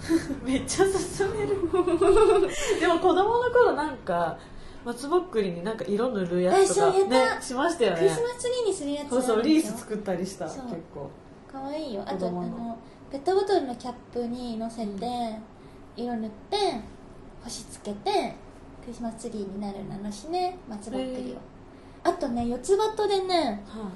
[0.44, 1.48] めっちゃ進める。
[2.80, 4.38] でも子供の頃なんか
[4.84, 7.98] 松ぼっくりになんか色塗るやつとかねしましたよね。
[7.98, 10.46] クリスマスツリーにするやつそうそうリース作ったりした。
[10.46, 10.58] 結
[10.94, 11.10] 構
[11.52, 12.02] かわいいよ。
[12.06, 12.42] あとあの。
[12.42, 12.78] の
[13.10, 15.38] ペットボトルのキャップに乗せて、
[15.96, 16.56] 色塗って
[17.42, 18.34] 星つけて
[18.80, 21.36] クリスマスツリーになるなのしね松ぼっくりを、
[22.08, 23.90] あとね四つ葉とでねは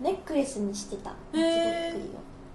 [0.00, 1.10] ネックレスにしてた。
[1.10, 1.42] 松ぼっ
[1.92, 2.04] くりを。
[2.04, 2.10] い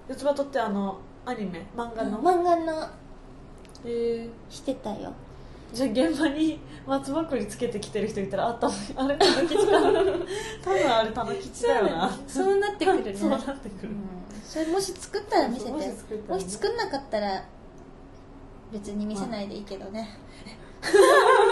[0.09, 1.65] 四つ葉とってあのアニメ？
[1.75, 2.83] 漫画の、漫画の。
[2.83, 2.87] へ
[3.85, 5.13] えしてたよ。
[5.73, 10.01] じゃあ現場に松ぼっくりつけてきてる人いたらあったあれたぬきちかな
[10.63, 12.17] 多分あれたぬきちだよな。
[12.27, 13.13] そうなってくるね。
[13.17, 14.41] そうなってくる、うん。
[14.43, 15.71] それもし作ったら見せて。
[15.71, 16.21] もし作ね。
[16.29, 17.43] もし作んなかったら
[18.71, 20.17] 別に見せないでいいけどね、
[20.81, 21.44] 適 当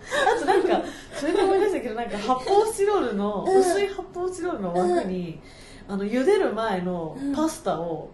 [0.36, 0.82] あとなんか
[1.14, 3.60] それで思い出したけどなんか発泡スチロールの、うん。
[3.60, 5.40] 薄い発泡スチロールの枠に、
[5.88, 7.34] あの茹でる前のうん。
[7.34, 8.10] パスタを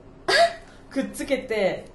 [0.90, 1.87] くっつけて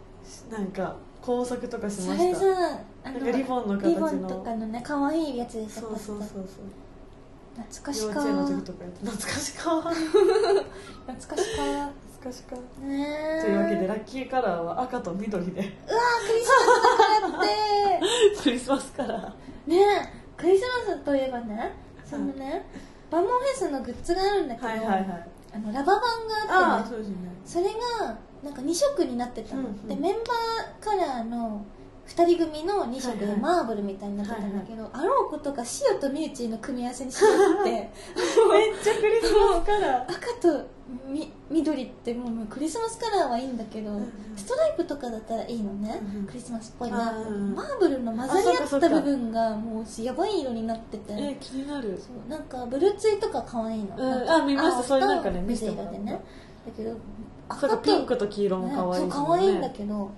[0.52, 2.26] なんか子工作とかしそました。
[2.26, 3.90] れさあなんかリボンの形の。
[3.90, 6.48] リボンとかのね可愛いやつでしょそうそうそうそう。
[7.56, 7.64] タ。
[7.64, 8.08] 懐かしか。
[8.08, 9.82] 幼稚園の時とかやって懐かしか。
[9.82, 11.92] 懐かしか。
[12.20, 12.56] 懐かしか。
[12.82, 13.42] ねえ。
[13.42, 15.52] というわけでラッキーカラーは赤と緑で。
[15.52, 18.44] うわークリスマスだからって。
[18.44, 19.32] クリスマスカラー
[19.70, 21.72] ねえクリスマスといえばね
[22.04, 22.66] そのね
[23.12, 25.06] バンモンフェスのグッズがあるんだけど、はいはいはい。
[25.52, 26.02] あのラバ版
[26.48, 27.06] があってねね。
[27.44, 27.66] それ
[28.00, 29.88] がなんか2色になってたの、うんうん。
[29.88, 31.66] でメンバーカラーの
[32.10, 33.40] 2人組の2色ではいはい。
[33.40, 37.28] マーブルみたいになってたんだけど、あろうことかシオとミューチーの組み合わせにしちゃ
[37.62, 37.70] って。
[37.72, 37.90] めっ
[38.84, 40.12] ちゃクリスマスカラー。
[40.12, 40.66] 赤と
[41.08, 44.12] み緑ってもうクリスマスカラーはいいんだけど、んうん。
[44.36, 46.26] ストライプとかだったらいいのね、うんうん。
[46.26, 46.92] クリスマスっぽい。
[46.92, 51.14] な、うんマーブルの混ざり合った部分がもうやばい色になってて。
[51.14, 52.02] え気になる。
[52.02, 52.30] そう。
[52.30, 54.30] なんかブルーツイとか可愛いの、うん。
[54.30, 54.84] あ見ました。
[54.84, 55.96] そういうなんかね見水せてもらった。
[55.96, 56.22] 色でね。
[56.66, 56.98] だけど
[57.60, 60.12] そうかピンクと黄色もね可愛いそう可愛いんだけど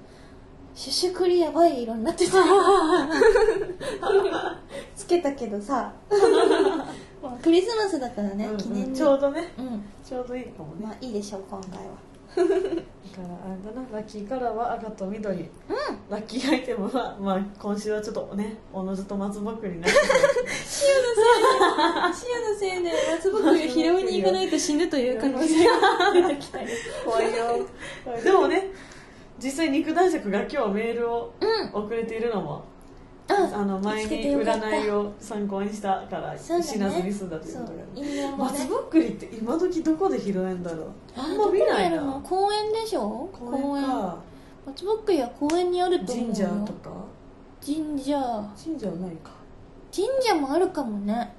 [0.74, 2.32] シュシュクリやばい色になってて
[4.96, 5.92] つけたけどさ。
[7.22, 8.98] まあクリスマスだからね、うんうん記念に。
[8.98, 9.54] ちょうどね。
[9.58, 9.84] うん。
[10.04, 10.86] ちょうどいいかもね。
[10.88, 12.12] まあいいでしょう今回は。
[12.36, 15.50] だからあれだなラッキーカラーは赤と緑、
[16.10, 19.98] ラッキーアイテムは、まあ、今週はちょっとねおのずと松ぼっくりになって
[20.56, 26.68] シアのせいで松ぼっくりを拾いに行かないと死ぬという可能性が出てきたり。
[27.04, 27.68] 怖いよ。
[28.24, 28.72] でもね
[29.44, 31.46] 実際肉男爵が今日メールをう
[31.80, 31.84] ん。
[31.84, 32.64] 送れているのも、
[33.28, 38.36] ああの前に占いを参考にしたから死なずに済んだということがね。
[38.38, 40.92] 松ぼっくりって今時どこで拾えんだろう。
[41.16, 42.22] あんま見ないな。
[42.24, 43.30] 公園でしょ？
[43.32, 44.18] 公園か。
[44.66, 46.34] 松ぼっくりは公園にあると思うよ。
[46.34, 46.92] 神社とか？
[47.66, 48.20] 神社。
[48.64, 49.32] 神社はないか。
[49.96, 51.34] 神社もあるかもね。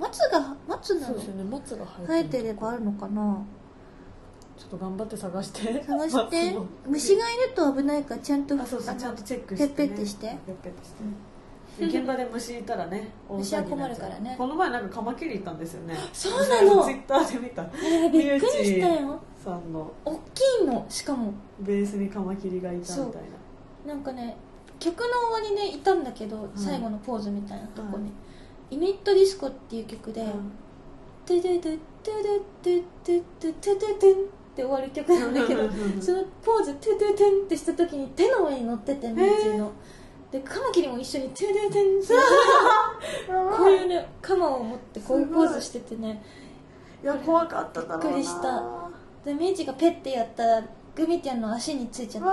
[0.00, 1.06] 松が松なの。
[1.06, 1.44] そうですよね。
[1.44, 2.42] 松が生生ええてる。
[2.44, 3.38] てればあるのかな
[4.58, 5.84] ちょっと頑張って探して。
[5.84, 6.56] 探して。
[6.86, 10.26] 虫がいると危ないからちゃんとあそうそうちゃんとチェックペして、ね、ッペってして。
[10.46, 14.34] ペッペってして、現場で虫いたらね大虫は困るからね。
[14.36, 15.94] この前なんかカマキリ行ったんですよね。
[16.12, 16.84] そうなの。
[16.84, 17.62] ツイッターで見た。
[17.62, 19.20] えーびっくりしたよ。
[19.42, 19.90] さんの。
[20.04, 21.32] 大きいのしかも。
[21.60, 23.22] ベースにカマキリがいたみたい
[23.86, 23.94] な。
[23.94, 24.36] なんかね
[24.78, 28.12] 曲の終わりでいたんだけど、最後のポーズみたいなとこに、
[28.70, 30.24] イヌイットディスコっていう曲で、
[31.26, 35.62] トゥドゥドゥトゥドゥトゥトゥトゥトゥトゥって終わる曲なんだけど
[36.00, 39.58] そのポーズトゥトゥトゥンってした時に手の上に乗っててミーチー。
[39.58, 39.70] の
[40.32, 46.20] でカマキリも一緒にトゥトゥトゥンってこういうねカマを持ってこういうポーズしててね。
[47.02, 48.04] いや怖かっただろうな。
[48.04, 48.64] びっくりした。
[49.24, 50.64] でミーチがペッてやったら
[50.96, 52.24] グミティアンの足についちゃっ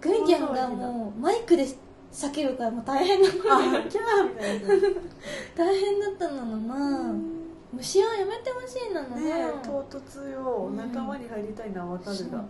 [0.00, 1.64] てグミティアンがもうマイクで
[2.12, 3.28] 叫ぶからもう大変な
[5.56, 7.14] 大変だったのな
[7.76, 10.68] 虫はやめてほしいなのね唐突よ。
[10.70, 12.44] うん仲間に入りたいのはわかるが。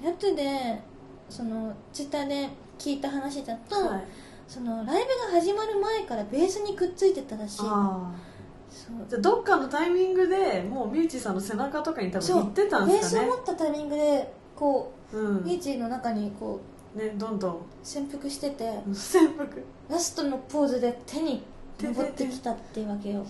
[0.00, 0.80] で後で
[1.28, 4.04] そのツイッターで聞いた話だと、はい。
[4.46, 7.62] そのライブが始まる前からベースにくっついてたらしい。
[7.62, 15.38] じゃあどっかのタイミングでもうミューチさんの背中とかに多分行ってたんベースをですかね持ったタイミングでこうん。
[15.38, 16.60] うミーチーの中にこ
[16.94, 17.56] うねどんどん。
[17.82, 19.64] 潜伏してて潜伏。
[19.90, 21.42] ラストのポーズで手に
[21.82, 23.24] 登ってきたっていうわけよ。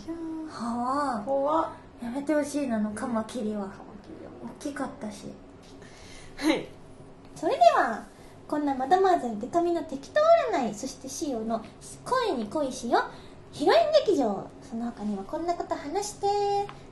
[0.49, 2.05] はあ。
[2.05, 3.71] やめてほしいなあのカマキリは。
[4.61, 5.27] 大きかったし。
[6.37, 6.67] はい。
[7.35, 8.05] それでは
[8.47, 10.21] こんなまだまだデカミの適当
[10.53, 11.63] 占いそしてシオの
[12.29, 13.05] 恋に恋しよ
[13.53, 14.49] ヒロイン劇場。
[14.63, 16.27] その他にはこんなこと話して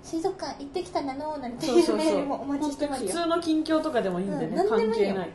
[0.03, 3.09] 水族館行ってきたなのなんていうメールもお待ちしてますよ。
[3.09, 5.33] 普通の近況とかでもいいんでね、うん何でもい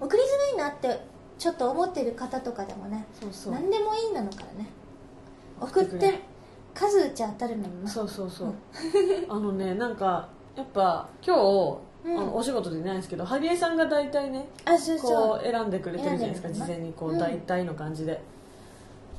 [0.00, 1.00] 送りづらいなって
[1.38, 3.52] ちょっと思ってる方とかでもねそうそう。
[3.52, 4.68] 何でもいいなのからね。
[5.60, 6.20] 送って
[6.74, 8.54] 数打ち当たるのになそうそうそう。
[9.28, 12.18] あのねなんかやっぱ今日、うん。
[12.18, 17.18] あのお仕事でいないんですけどハリエさんが大体ねあそうそこうう選んでくれてるじゃないですか事前にこううん。
[17.18, 18.20] 大体の感じで、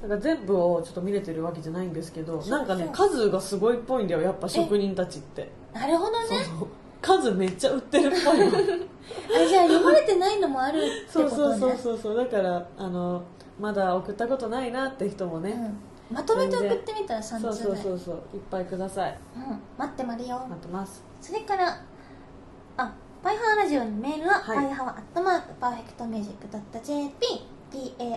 [0.01, 5.49] だから全部をちょっと見れてるわけじゃないんですけどなんかね数がすごいっぽいんだよやっぱ職人たちって。
[5.73, 6.17] なるほどね
[7.01, 8.45] 数めっちゃ売ってるっぽいの。
[8.47, 8.49] あ
[9.47, 11.29] じゃあ読まれてないのもあるってことね。
[11.29, 11.97] そうそうそうそう。
[11.97, 13.23] そうだからあの
[13.59, 18.15] まだ送ったことないなって人もね、うん、まとめて送ってみたら3通ぐらいそうそうそうそう。
[18.35, 19.17] いっぱいください。
[19.35, 20.45] うん、待ってまるよ。
[20.49, 21.03] 待ってます。
[21.21, 21.81] それから
[22.77, 24.57] あぱいはわラジオのメールは、はい。
[24.57, 27.13] パイハワアットマークパーフェクトミュージックドット JP
[27.69, 28.09] PAIHAWA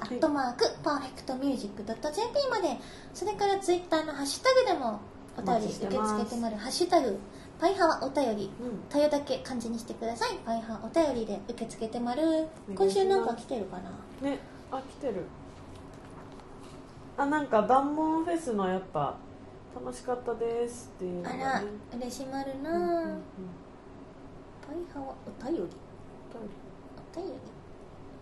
[0.00, 2.78] アットマークパーフェクトミュージックドット JP まで。
[3.12, 5.00] それからツイッターのハッシュタグでも
[5.36, 7.18] お便り受け付けてまるハッシュタグ
[7.60, 8.50] パイハワお便り。
[8.60, 8.78] うん。
[8.88, 10.38] たよだけ漢字にしてください。
[10.44, 12.22] パイハワお便りで受け付けてまる。
[12.22, 12.74] お願いします。
[12.76, 14.28] 今週なんか来てるかな？
[14.28, 14.38] ね。
[14.70, 15.24] あ来てる。
[17.16, 19.16] あなんかダンモンフェスのやっぱ
[19.74, 21.66] 楽しかったですっていうのがあらね
[21.96, 23.22] 嬉しまるな、うんうんうん。
[24.60, 25.62] パイハワお便り？
[25.62, 27.32] お便り。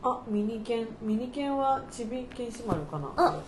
[0.02, 3.10] あミニケンミニケンはちびけんしまるかな？
[3.16, 3.40] あ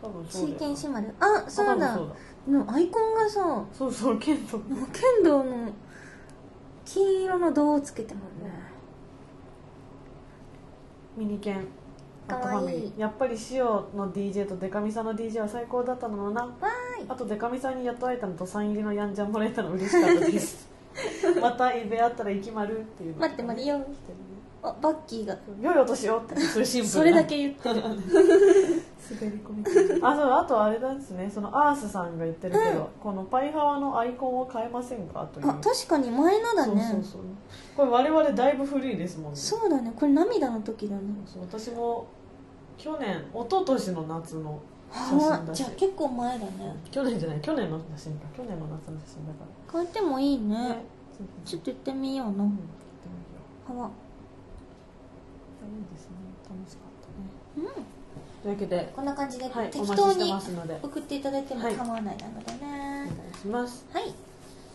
[0.00, 1.94] 多分そうだよシーケンシマルあそうだ。
[1.94, 2.14] そうだ
[2.48, 4.62] のアイコンがさもそうそう剣とう
[4.92, 5.70] 剣道の
[6.84, 8.50] 金色の胴をつけてますね。
[11.16, 11.66] ミニケン
[12.26, 12.92] かわいい。
[12.96, 16.42] やっぱり塩の DJ とデカミさんの DJ は最高だったのな。
[16.42, 17.06] わーい。
[17.08, 20.68] あとデカミさんにやっと会えたのとサイン入りのヤンジャンもらえたの嬉しかったです。
[21.40, 23.20] またイベあったら行きまるっていうの。
[23.20, 23.92] 待ってマリオ来てるね
[24.62, 25.36] あバッキーが。
[25.60, 26.92] 良いお年をってそれシンプルな。
[26.92, 27.82] それだけ言ってる
[29.14, 30.02] 滑り込み。
[30.02, 31.30] あそうあとあれですね。
[31.32, 35.28] そのアースさんが言ってるけど、このパイハワのアイコンを変えませんか？
[35.32, 35.50] という。
[35.50, 36.82] あ確かに前のだね。
[36.82, 37.22] そうそうそう。
[37.76, 39.38] これ我々だいぶ古いですもんね。
[39.38, 39.92] そうだね。
[39.94, 41.02] これ涙の時だね。
[41.26, 42.06] そう私も
[42.78, 44.60] 去年一昨年の夏の
[44.90, 46.76] 写あ真だしじゃあ結構前だね。
[46.90, 47.40] 去年じゃない。
[47.40, 48.26] 去年の写真か。
[48.36, 50.54] 去年の夏の写真だか変えてもいいね。
[50.54, 50.84] らね。
[51.44, 52.32] ちょっと行ってみような。
[52.32, 52.38] うん。
[52.40, 52.50] やって
[53.68, 53.90] みよはわう
[55.64, 56.16] いいですね。
[56.48, 56.90] 楽しかっ
[57.54, 57.68] たね。
[57.76, 57.84] うん
[58.42, 60.78] というわけでこんな感じではいお適当に待ちしてますので。
[60.82, 61.74] お送っていただいてもはい。
[61.74, 63.84] 構わないなので願ねいします。
[63.92, 64.04] はい。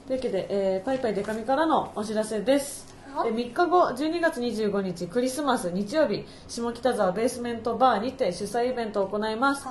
[0.07, 2.87] というわけで、えーパイパイデカミからのお知らせです。
[3.13, 3.29] はい。
[3.29, 9.65] え3日後12月25日クリスマス日曜日下北沢ベースメントバーにて主催イベントを行います。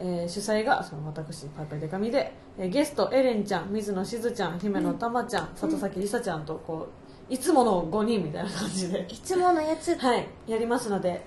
[0.00, 6.88] えー主催がその私パイパイデカミで、えーゲストエレンちゃん水野しずちゃん姫野たまちゃん、里崎りさちゃんとこ
[7.30, 9.06] ういつもの5人みたいな感じで。
[9.08, 9.94] いつものやつ。
[9.96, 11.24] はいやりますので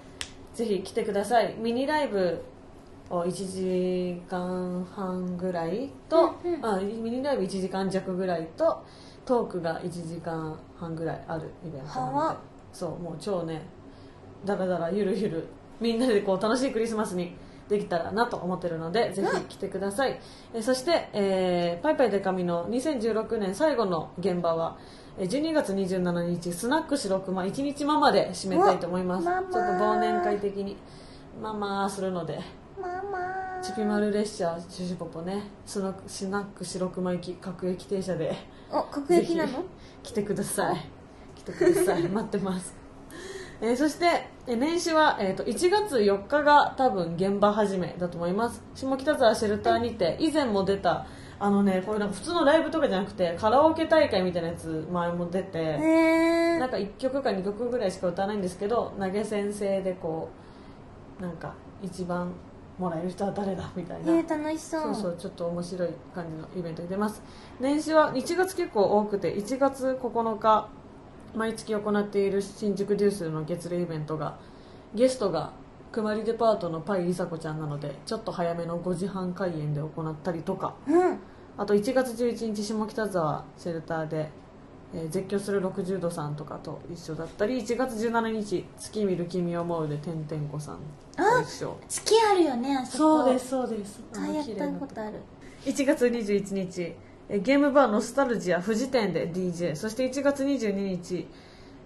[0.53, 1.55] ぜひ来てください。
[1.55, 2.43] ミニライブ
[3.09, 6.65] を1時間半ぐらいと、うんうん。
[6.65, 8.83] あミニライブ1時間弱ぐらいと
[9.25, 12.39] トークが1時間半ぐらいあるイベントな
[12.71, 13.61] そうもう超ね
[14.45, 15.47] だらだらゆるゆる
[15.79, 17.35] みんなでこう楽しいクリスマスに
[17.69, 20.19] できたらなと思ってるのでぜひ来てください、
[20.53, 29.25] えそして、えーパイパイデカミの2016年最後の現場はえー12月27日スナック白熊1日ママで締めたいと思います。
[29.25, 30.75] ちょっと忘年会的に。
[31.41, 32.39] ママするので。
[32.81, 33.61] ママ。
[33.61, 35.43] チピマル列車シュシュポポね。
[35.65, 38.35] スナスナック白熊行き各駅停車で。
[38.71, 39.63] お国益なの？
[40.01, 40.77] 来てください。
[41.35, 42.03] 来てください。
[42.09, 42.75] 待ってます、
[43.61, 44.05] えーそして、
[44.47, 48.63] えー年始は、えー、と1月4日が多分現場始めだと思います。
[48.73, 51.05] 下北沢シェルターにて以前も出た
[51.43, 55.77] あのねこれなんか普通のライブとかじゃなくてカラオケ大会みたいなやつ前も出て、
[56.57, 60.29] なんか1曲か2曲ぐらいしか歌わないんですけど投げ先生でこ
[61.19, 62.31] うなんか一番
[62.79, 64.81] もらえる人は誰だみたいな、えー、楽しそう。
[64.83, 67.21] そうそうちょっと面白い感じのイベントに出ます。
[67.59, 70.69] 年始は1月結構多くて1月9日
[71.35, 74.37] 毎月行っている新宿デュースの月例イベントが
[74.95, 75.51] ゲストが
[75.91, 80.75] くまりデパートのパイりさこちゃんなのでちょっと早めの5時半開演で行ったりとか。
[80.87, 81.19] うん
[81.57, 84.29] あと1月11日下北沢シェルターで、
[84.93, 90.77] えー絶叫する60度さんとかと一緒だったり1月17日「月見る君を思う」でてんてんこさん
[91.17, 91.77] と一緒。
[91.87, 92.97] 月あるよねあそこ。
[93.23, 94.01] そうですそうです。
[94.11, 95.13] 一回やったことある。
[95.65, 96.95] 1月21日
[97.29, 101.27] えーゲームバーノスタルジア富士店で DJ そして1月22日、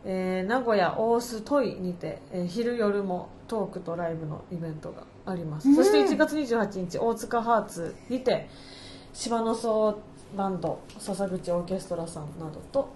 [0.03, 5.75] えー名古屋大須トイにて、えー昼夜もトークとライブのイベントがあります、うん。
[5.75, 8.49] そして1月28日大塚ハーツにて
[9.17, 9.97] 芝の荘
[10.37, 12.87] バンド笹口オーケストラさんなどと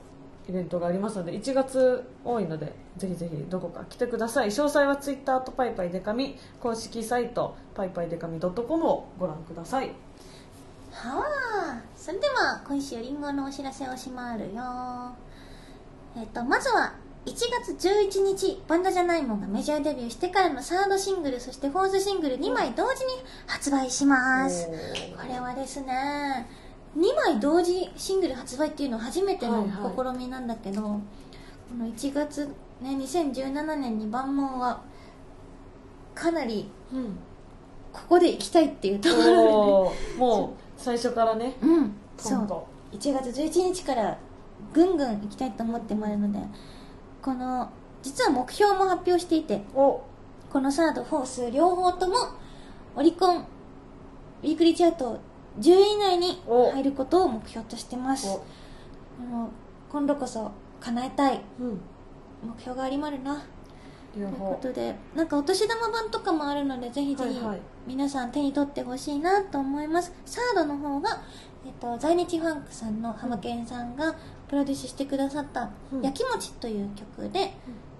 [0.47, 4.49] イベントがありますので1月多いのでぜひぜひどこか来てください。
[4.49, 9.87] 詳細はツイッターとパイパイデカミ公式サイトパイパイデカミ .com をご覧ください。
[10.91, 11.81] はあ。
[11.95, 15.15] それでは今週リンゴのお知らせをしまるよ。
[16.15, 16.93] えっ、とまずは
[17.25, 17.33] 1
[17.75, 23.13] 月11日バンドじゃないもんがメジャーデビューしてからのサードシングルそしてフォースシングル2枚同時に
[23.45, 24.67] 発売します。
[24.67, 26.47] これはですね
[26.97, 30.15] 2枚同時シングル発売っていうのは初めてのはいはい。
[30.15, 30.99] 試みなんだけど、こ
[31.77, 32.47] の1月
[32.81, 34.81] ね2017年に万門は
[36.15, 37.17] かなりうん。
[37.93, 40.17] ここで行きたいっていうところで。
[40.17, 41.55] もう最初からね。
[41.61, 41.93] うん。
[42.17, 44.17] そうトンと1月11日から
[44.73, 46.39] ぐんぐん行きたいと思ってもらうので
[47.21, 47.69] この
[48.01, 50.01] 実は目標も発表していてお。
[50.51, 52.15] このサードフォース両方とも
[52.95, 55.19] オリコンウィークリーチャート
[55.59, 56.71] 10位以内にお。
[56.71, 58.39] 入ることを目標としてます。
[59.91, 61.81] 今度こそ叶えたいうん。
[62.43, 63.43] 目標がありまるな。
[64.13, 67.61] ということでなんかお年玉版とかもあるのでぜひぜひはいはい。
[67.87, 71.21] 皆さん手に取ってほしいなと思いますサードの方が、
[71.65, 74.13] えっと、在日ファンクさんの浜健さんが
[74.51, 77.53] プロデュースしてくださったうん「やきもち」という曲で、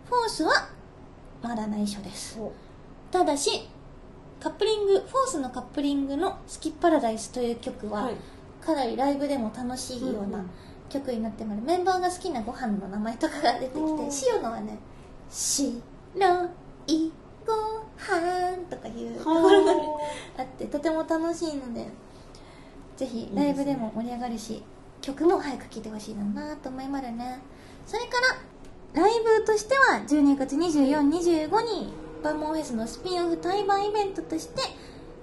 [0.06, 0.68] フォースは
[1.42, 2.40] まだ内緒です。
[2.40, 2.52] お
[3.10, 3.70] ただし
[4.40, 8.16] カップリングフォースのカップリングの「スキッパラダイス」という曲は、はい。
[8.62, 10.44] かなりライブでも楽しいような
[10.90, 13.82] 曲になってもらうメンバーが好きなご飯の名前とかが出てきて
[14.36, 14.78] 塩のはね
[15.32, 15.82] 「白
[16.86, 17.12] い
[17.48, 17.54] ご
[17.98, 19.82] 飯とかいうところがね
[20.38, 21.88] あってとても楽しいので
[22.98, 24.62] ぜひライブでも盛り上がるし
[25.02, 27.40] 曲も早く聴いてほしいなと思いますね。
[27.86, 28.10] それか
[28.94, 31.94] らライブとしては12月2425に
[32.24, 34.62] バンモンフェスのスピンオフ対バンイベントとして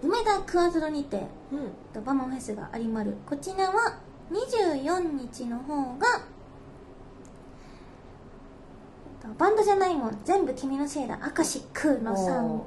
[0.03, 1.71] 梅田クアズロにてうん。
[1.93, 3.15] とバンモンフェスがありまる。
[3.27, 3.99] こちらは
[4.31, 6.07] 24日の方が
[9.23, 10.19] とバンドじゃないもん。
[10.25, 11.19] 全部君のせいだ。
[11.23, 12.67] アカシックの 3, お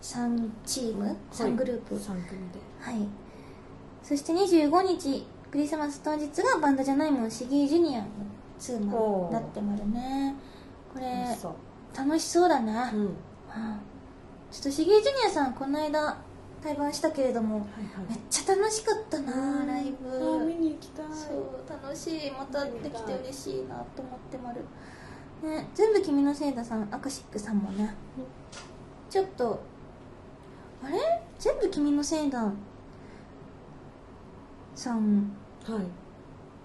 [0.00, 1.94] 3チーム？3グループ。
[1.94, 2.20] 3組
[2.50, 2.58] で。
[2.80, 3.06] はい。
[4.02, 8.06] そして25日クリスマス当日がバンドじゃないもんシギージュニアの
[8.58, 10.34] ツーマンになってまるね。
[10.94, 11.26] これ
[11.94, 12.48] 楽しそう。
[12.48, 13.00] だね、うん。
[13.00, 13.12] うん。
[14.50, 16.16] ちょっとシギージュニアさんこの間
[16.62, 17.66] 対バンしたけれどもはい
[18.08, 20.08] めっちゃ楽しかったなはいライブ。
[20.08, 21.04] あー見に行きたい。
[21.12, 22.30] そう楽しい。
[22.30, 24.62] またできて嬉しいなと思ってまる。
[25.46, 27.94] ね全部君のせいださんアカシックさんもね。
[29.10, 29.60] ちょっと
[30.82, 30.96] あれ？
[31.38, 32.50] 全部君のせいだ
[34.74, 35.84] さんはい。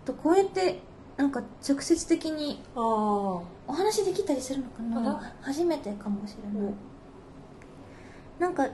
[0.06, 0.80] とこうやって
[1.18, 6.68] なんか直接的にああお話できたりするのかあな初めてかもしれない。
[6.68, 6.76] うん
[8.40, 8.68] なんか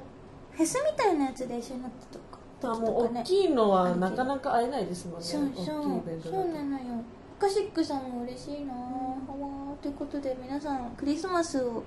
[0.51, 5.23] フェスみたいなやつで一緒になったとかだからもう大きいのはなかなか会えないですもんね。
[5.25, 5.65] そうそう。
[5.65, 7.01] そうなのよ。
[7.39, 11.83] アカシックさんも嬉しいなぁ、はわーということで皆さんクリスマスを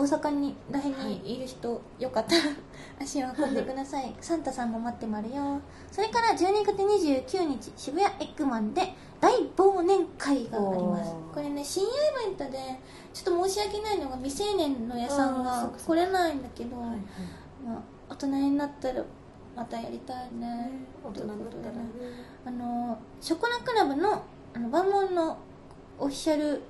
[0.00, 2.42] 大阪にらへんにいる人、よかったら
[3.02, 4.16] 足を運んでください。
[4.18, 5.60] サンタさんも待ってまるよ。
[5.92, 11.14] それから12月29日渋谷エッグマンで大忘年会があります。
[11.34, 12.80] これね深夜イベントで
[13.12, 16.98] ちょっと申し訳ないのが未成年の屋さんが来れないんだけど、はいはい。
[17.66, 19.04] まあ、大人になったら
[19.54, 20.70] またやりたいね
[21.04, 21.80] 大人になったらね。
[22.46, 24.22] あのショコラクラブの
[24.54, 25.36] あの万門の
[25.98, 26.62] オフィシャル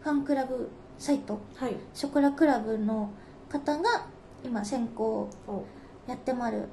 [0.00, 0.68] ファンクラブ
[1.02, 1.74] サイトはい。
[1.94, 3.10] ショコラクラブの
[3.48, 4.06] 方が
[4.44, 5.64] 今先行お。
[6.06, 6.68] やってまる。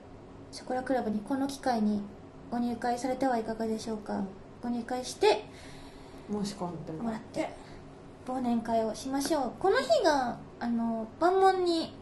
[0.51, 2.03] ショコラクラブにこの機会に
[2.51, 4.23] ご入会されてはいかがでしょうか。
[4.61, 5.45] ご入会して
[6.31, 7.49] 申し込んでもらって。
[8.27, 9.53] 忘年会をしましょう。
[9.59, 11.95] この日があの万門に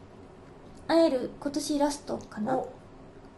[0.86, 2.54] 会える今年ラストかな。
[2.54, 2.70] お。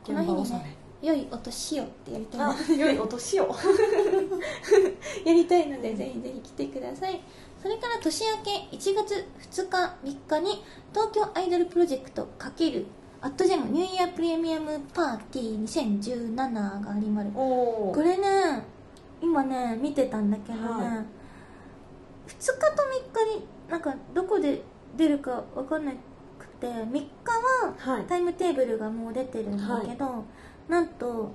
[0.04, 3.54] この日にね良いお年をってやりたい良いお年を。
[5.24, 7.20] やりたいのでぜひぜひ来てください
[7.62, 12.86] それから年明け1月2日3日に東京アイドルプロジェクト×
[13.22, 16.34] アットジェムニューイヤープレミアムパーティー2017
[16.80, 17.30] がありまる。
[17.32, 18.64] これね
[19.20, 20.76] 今ね見てたんだけどね、はい。
[20.76, 21.04] 2
[22.30, 24.62] 日と3日になんかどこで
[24.96, 25.92] 出るか分かんな
[26.38, 27.10] くて3日
[27.58, 28.04] ははい。
[28.04, 30.24] タイムテーブルがもう出てるんだけど、
[30.66, 31.30] なんと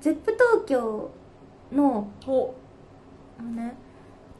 [0.00, 1.08] ZEP 東京
[1.70, 2.52] のお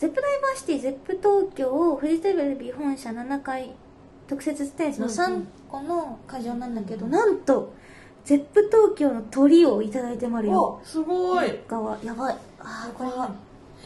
[0.00, 3.70] あのね ZEP ダイバーシティ ZEP 東京フジテレビ本社7階
[4.28, 7.12] 特設ステージのうんう3ん個の会場なんだけど、うん。
[7.12, 7.72] なんと
[8.24, 10.80] ZEP 東京の鳥をいただいてもらうよ。
[10.82, 11.60] おすごい。
[11.68, 12.36] 側やばい。
[12.58, 13.30] あーこれは。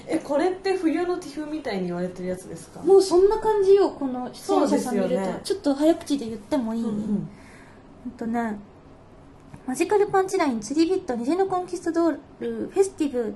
[0.07, 2.81] えこれって冬のティフみたいに言われてるやつですか？
[2.81, 5.41] もうそんな感じよこの出演者さん見ると、ね。
[5.45, 7.29] ちょっと早口で言ってもいい、うんうん。
[8.05, 8.59] ほんとね
[9.67, 13.35] マジカルパンチライン、釣りビット、虹のコンキスタドール、フェスティブ、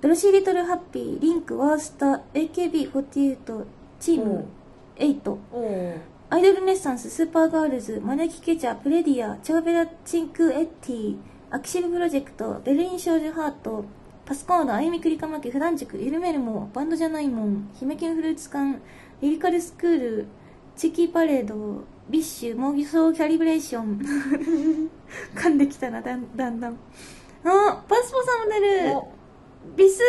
[0.00, 3.64] ドロシー・リトル・ハッピー、リンク、ワースタ、AKB48、
[4.00, 4.46] チーム
[4.96, 5.94] 8、おお
[6.30, 11.16] アイドルネッサンス、スーパーガールズ、まねきケチャ、プレディア、チャオ ベッラ チンクエッティ、
[11.50, 13.84] アキシブプロジェクト、ベルリン少女ハート、
[14.24, 18.78] パスコード、あゆみくりかまき、風男塾、ゆるめるも、バンドじゃないもん、ひめキュンフルーツ缶、
[19.20, 20.26] リリカルスクール、
[20.76, 24.00] チキパレード、ビッシュ、モーギソーキャリブレーション。
[25.36, 26.72] 噛んできたな、だんだんだん。
[27.44, 29.19] あ、パスポさんも出る。
[29.62, 30.00] おビス、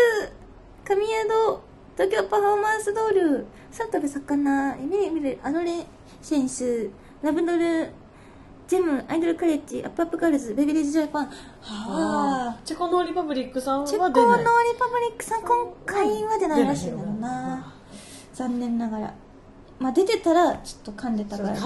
[0.85, 1.59] 神宿、
[1.95, 5.85] 東京パフォーマンスドール、サンタベ魚、エミリミル、アノレ
[6.21, 6.89] センス、
[7.21, 7.89] ラブドル、
[8.67, 11.25] ジェム、アイドルカレッジ、アップアップガールズ、ベビーレージジャパン。
[11.25, 11.31] は
[11.61, 12.59] あ。
[12.63, 14.43] チェコノーリパブリックさんはチェ出ないコのリ
[14.79, 15.49] パブリックさん、今
[15.85, 17.73] 回は出ないらしいんだろう出な。
[18.33, 19.13] 残念ながら。
[19.79, 21.49] まあ出てたら、ちょっと噛んでたから。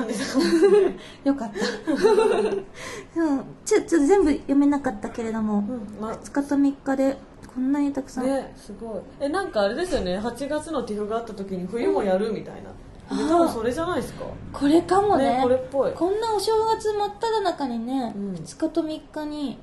[1.23, 3.21] よかった。
[3.21, 7.17] うん、ちょ、ちょっと全部読めなかったけれども、うんま2日と3日で
[7.55, 8.25] こんなにたくさん。
[8.25, 8.99] ねすごい。
[9.21, 10.19] えなんかあれですよね。
[10.19, 14.25] 8月のティフがあった時に冬もやるみたいな、うんで多分それじゃないですか？
[14.51, 15.37] これかもね。
[15.37, 15.93] ねこれっぽい。
[15.93, 18.33] こんなお正月真っ只中にね、うん。
[18.33, 19.57] 2日と3日に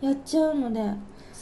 [0.00, 0.80] やっちゃうので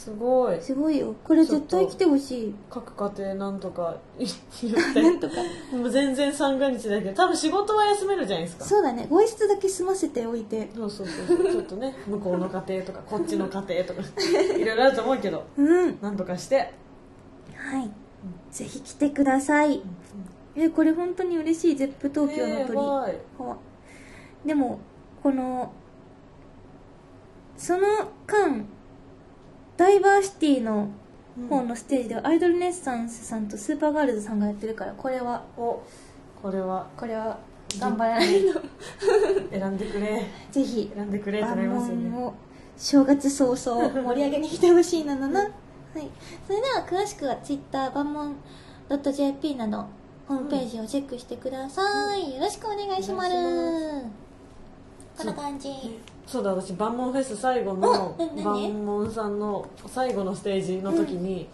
[0.03, 0.59] すごい。
[0.59, 1.15] すごいよ。
[1.23, 2.55] これ絶対来てほしい。
[2.69, 5.01] 各家庭なんとか 言って。
[5.01, 5.35] なんとか。
[5.71, 8.65] もう全然三が日だけど多分仕事は休めるじゃないですか。
[8.65, 9.07] そうだね。
[9.09, 10.69] ご一室だけ済ませておいて。
[10.75, 11.51] そうそうそうそう。
[11.51, 14.01] ちょっとね 向こうの家庭とかこっちの家庭とか
[14.59, 15.97] いろいろあると思うけどうん。
[16.01, 16.73] なんとかして。
[17.55, 17.89] はい。
[18.51, 19.81] ぜひ来てください。
[20.55, 21.75] えこれ本当に嬉しい。
[21.77, 23.17] ZEP 東京の鳥、
[24.45, 24.79] でも
[25.23, 25.71] この
[27.57, 27.87] その
[28.27, 28.65] 間
[29.83, 30.87] ダイバーシティの
[31.49, 35.83] 方のステージではアイドルネッサンスさんとスーパーガールズさんがやってるからこれはお
[36.41, 36.87] これは。
[36.95, 37.37] これは
[37.77, 38.41] 頑張らない。
[38.53, 38.61] と
[39.51, 40.25] 選んでくれ。
[40.51, 42.33] ぜひ選んでくれってな万りますよね。
[42.77, 45.51] 正月早々盛り上げに来てほしいなのな、はい、
[46.47, 48.35] それでは詳しくは Twitter 万問
[48.89, 49.85] .jp など
[50.27, 53.31] ホームページをチェックしてください、よろしくお願いします。
[55.17, 55.69] こんな感じ
[56.25, 61.49] そうだ私万問フェス最後の万問さんの最後のステージの時に、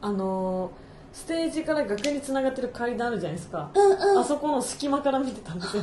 [0.00, 0.88] あのー
[1.18, 4.18] ステージから楽屋につながってる階段あるじゃないですか、うんうん。
[4.20, 5.82] あそこの隙間から見てたんですよ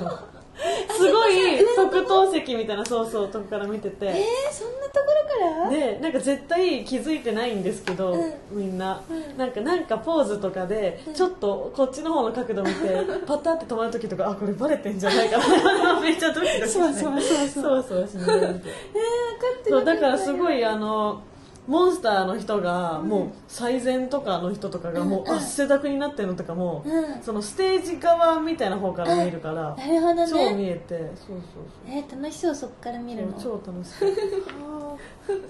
[0.90, 1.34] すごい
[1.76, 4.14] 特等席みたいなそうそうとこから見てて、えー、
[4.52, 5.70] そんなところから？
[5.70, 8.34] でなんか絶対気づいてないんですけど、うん。
[8.52, 9.38] みんな、うん。
[9.38, 11.14] なんかなんかポーズとかで、うん。
[11.14, 16.00] ちょっとこっちの方の角度見て パタって止まる時とかあこれバレてんじゃないかな。
[16.02, 17.64] めっちゃドキドキしてそうそうそうそう。
[17.64, 18.70] そうそうしながら見て。
[18.70, 18.94] えー、
[19.40, 21.22] 分かってそうるだからすごいあの
[21.68, 25.38] モンスターの人がもう最前とかの人とかがもううん。
[25.38, 27.22] 汗だくになってるのとかも、うん。
[27.24, 31.40] そのステージ側みたいな方から見えるから、なるほど超見ねえてそうそう
[31.88, 33.40] えー、楽しそうそっから見るの。
[33.40, 34.10] そう超楽しかっ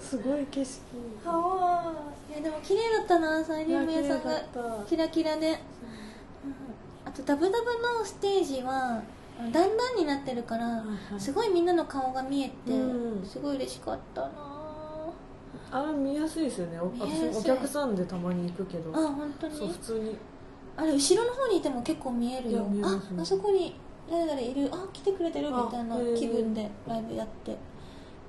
[0.00, 0.80] すごい景色。
[1.24, 2.32] はあ。
[2.32, 4.84] いやでも綺麗だったなサイリウム屋さんが。
[4.88, 5.56] キラキラで、うん。
[7.04, 9.02] あとダブダブのステージは
[9.38, 10.82] あの段々になってるから、いは
[11.16, 11.20] い。
[11.20, 13.26] すごいみんなの顔が見えて、うん。
[13.26, 14.28] すごい嬉しかったな
[15.76, 16.78] あれ見やすいですよね。
[16.80, 18.90] 私お客さんでたまに行くけど。
[18.94, 20.16] あ本当そうに普通に。
[20.76, 22.58] あれ後ろの方にいても結構見えるよ。
[22.58, 23.76] いや見えああそこに
[24.10, 24.70] 誰々いる。
[24.72, 25.50] あ来てくれてる。
[25.50, 27.56] みたいな気分でライブやって。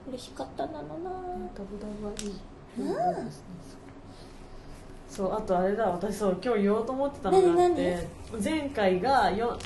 [0.10, 1.12] 嬉しかったんだろうな
[1.54, 2.34] ダブダブはいい。
[2.80, 3.32] うん。
[5.10, 5.86] そうあとあれだ。
[5.86, 8.08] 私そう今日言おうと思ってたのがあっ何て
[8.44, 9.58] 前回がよ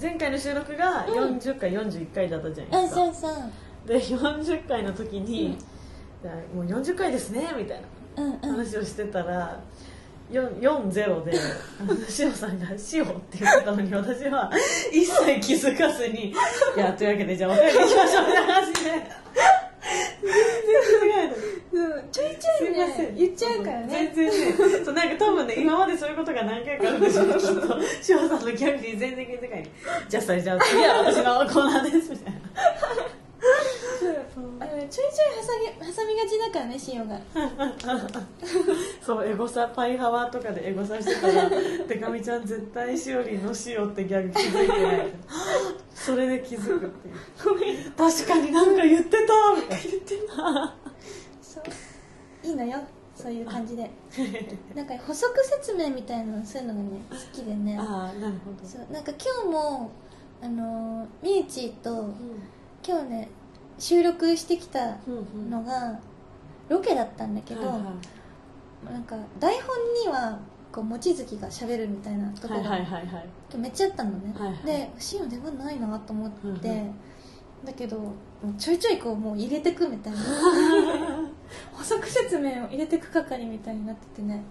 [0.00, 3.00] 前回の収録が40回、41回だったじゃないあですか。
[3.04, 3.88] そうそう。
[3.88, 5.69] で40回の時に、じゃあ
[6.54, 7.82] もう40回ですねみたい
[8.16, 8.40] なうんうん。
[8.40, 9.60] 話をしてたら、
[10.30, 11.32] 4 40で
[11.80, 14.50] あの塩さんが「塩」って言ってたのに私は
[14.92, 16.34] 一切気づかずに「い
[16.78, 19.20] やというわけでじゃあお便り行きましょう」みたいな話で。
[20.22, 21.28] 全然違う
[21.72, 24.12] のうんちょいちょいね言っちゃうからね。
[24.14, 24.84] 全然ね。
[24.84, 29.70] そうなんか多分ね今までそういうことが何回かあるんでしょうねきっと塩さんのギャグに全然気づかない。
[30.08, 32.40] じゃあそれじゃあ次は私のコーナーですみたいな
[34.60, 35.08] あのちょいちょい
[35.88, 36.04] 挟
[36.50, 37.18] からね塩が。
[39.04, 41.50] そうエゴサパイハワーとかでエゴサしてたら
[41.88, 45.06] 「てかみちゃん絶対しおりんの塩ってギャグ気づいてない」
[45.94, 47.92] それで気づくっていう。
[47.92, 49.16] 確かになんか言ってた。
[49.56, 50.74] みたいな言ってた
[51.42, 52.46] そう。
[52.46, 52.78] いいのよ。
[53.14, 53.90] そういう感じで。
[54.74, 57.76] なんか補足説明みたいなのそういうのがね好きでね。
[57.78, 58.66] ああなるほど。
[58.66, 58.86] そう。
[58.92, 59.90] なんか今日も
[60.42, 62.14] あのーみゆちとうん。
[62.86, 63.28] 今日ね
[63.78, 65.50] 収録してきたうんうん。
[65.50, 66.00] のが
[66.70, 67.80] ロケだったんだけど、はい
[68.84, 70.38] なんか台本には
[70.72, 73.58] こう望月がしゃべるみたいなところがはいはいはいはい。
[73.58, 74.64] めっちゃあったのね、はいはい。
[74.64, 76.94] でシオン出番ないなと思って、うんうん。
[77.64, 78.12] だけど
[78.56, 80.18] ちょいちょいこうもう入れてくみたいな。
[81.72, 84.42] 補足説明を入れてく係みたいになっててね。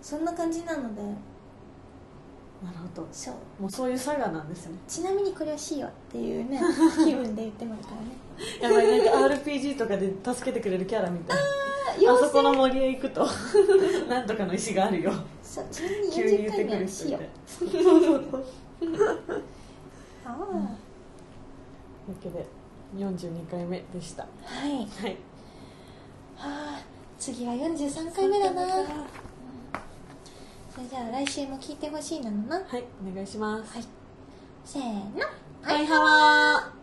[0.00, 1.02] そんな感じなので。
[1.02, 3.08] なるほど。
[3.12, 3.34] そう。
[3.62, 4.78] もうそういう差がなんですね。
[4.88, 6.60] ちなみにこれをしようっていうね
[7.04, 8.21] 気分で言ってますからね
[8.60, 13.26] やばいなんか RPG とかで助けてくれるキャラみたいあそこの森へ行くと
[14.08, 15.12] なんとかの石があるよ。
[15.42, 17.82] そうちなみに急に40回言ってく目はしよる人いてう
[20.24, 20.32] ああ、
[22.08, 22.46] だ けで
[22.96, 24.22] 42回目でした。
[24.22, 24.70] はい。
[24.70, 25.16] はい。
[26.36, 26.80] はあ
[27.18, 28.62] 次は43回目だな。
[28.62, 28.84] は
[30.74, 32.56] それじゃあ来週も聞いてほしいなのな。
[32.56, 33.88] はいお願いします。
[34.64, 35.20] せーの。
[35.62, 36.81] バイハワー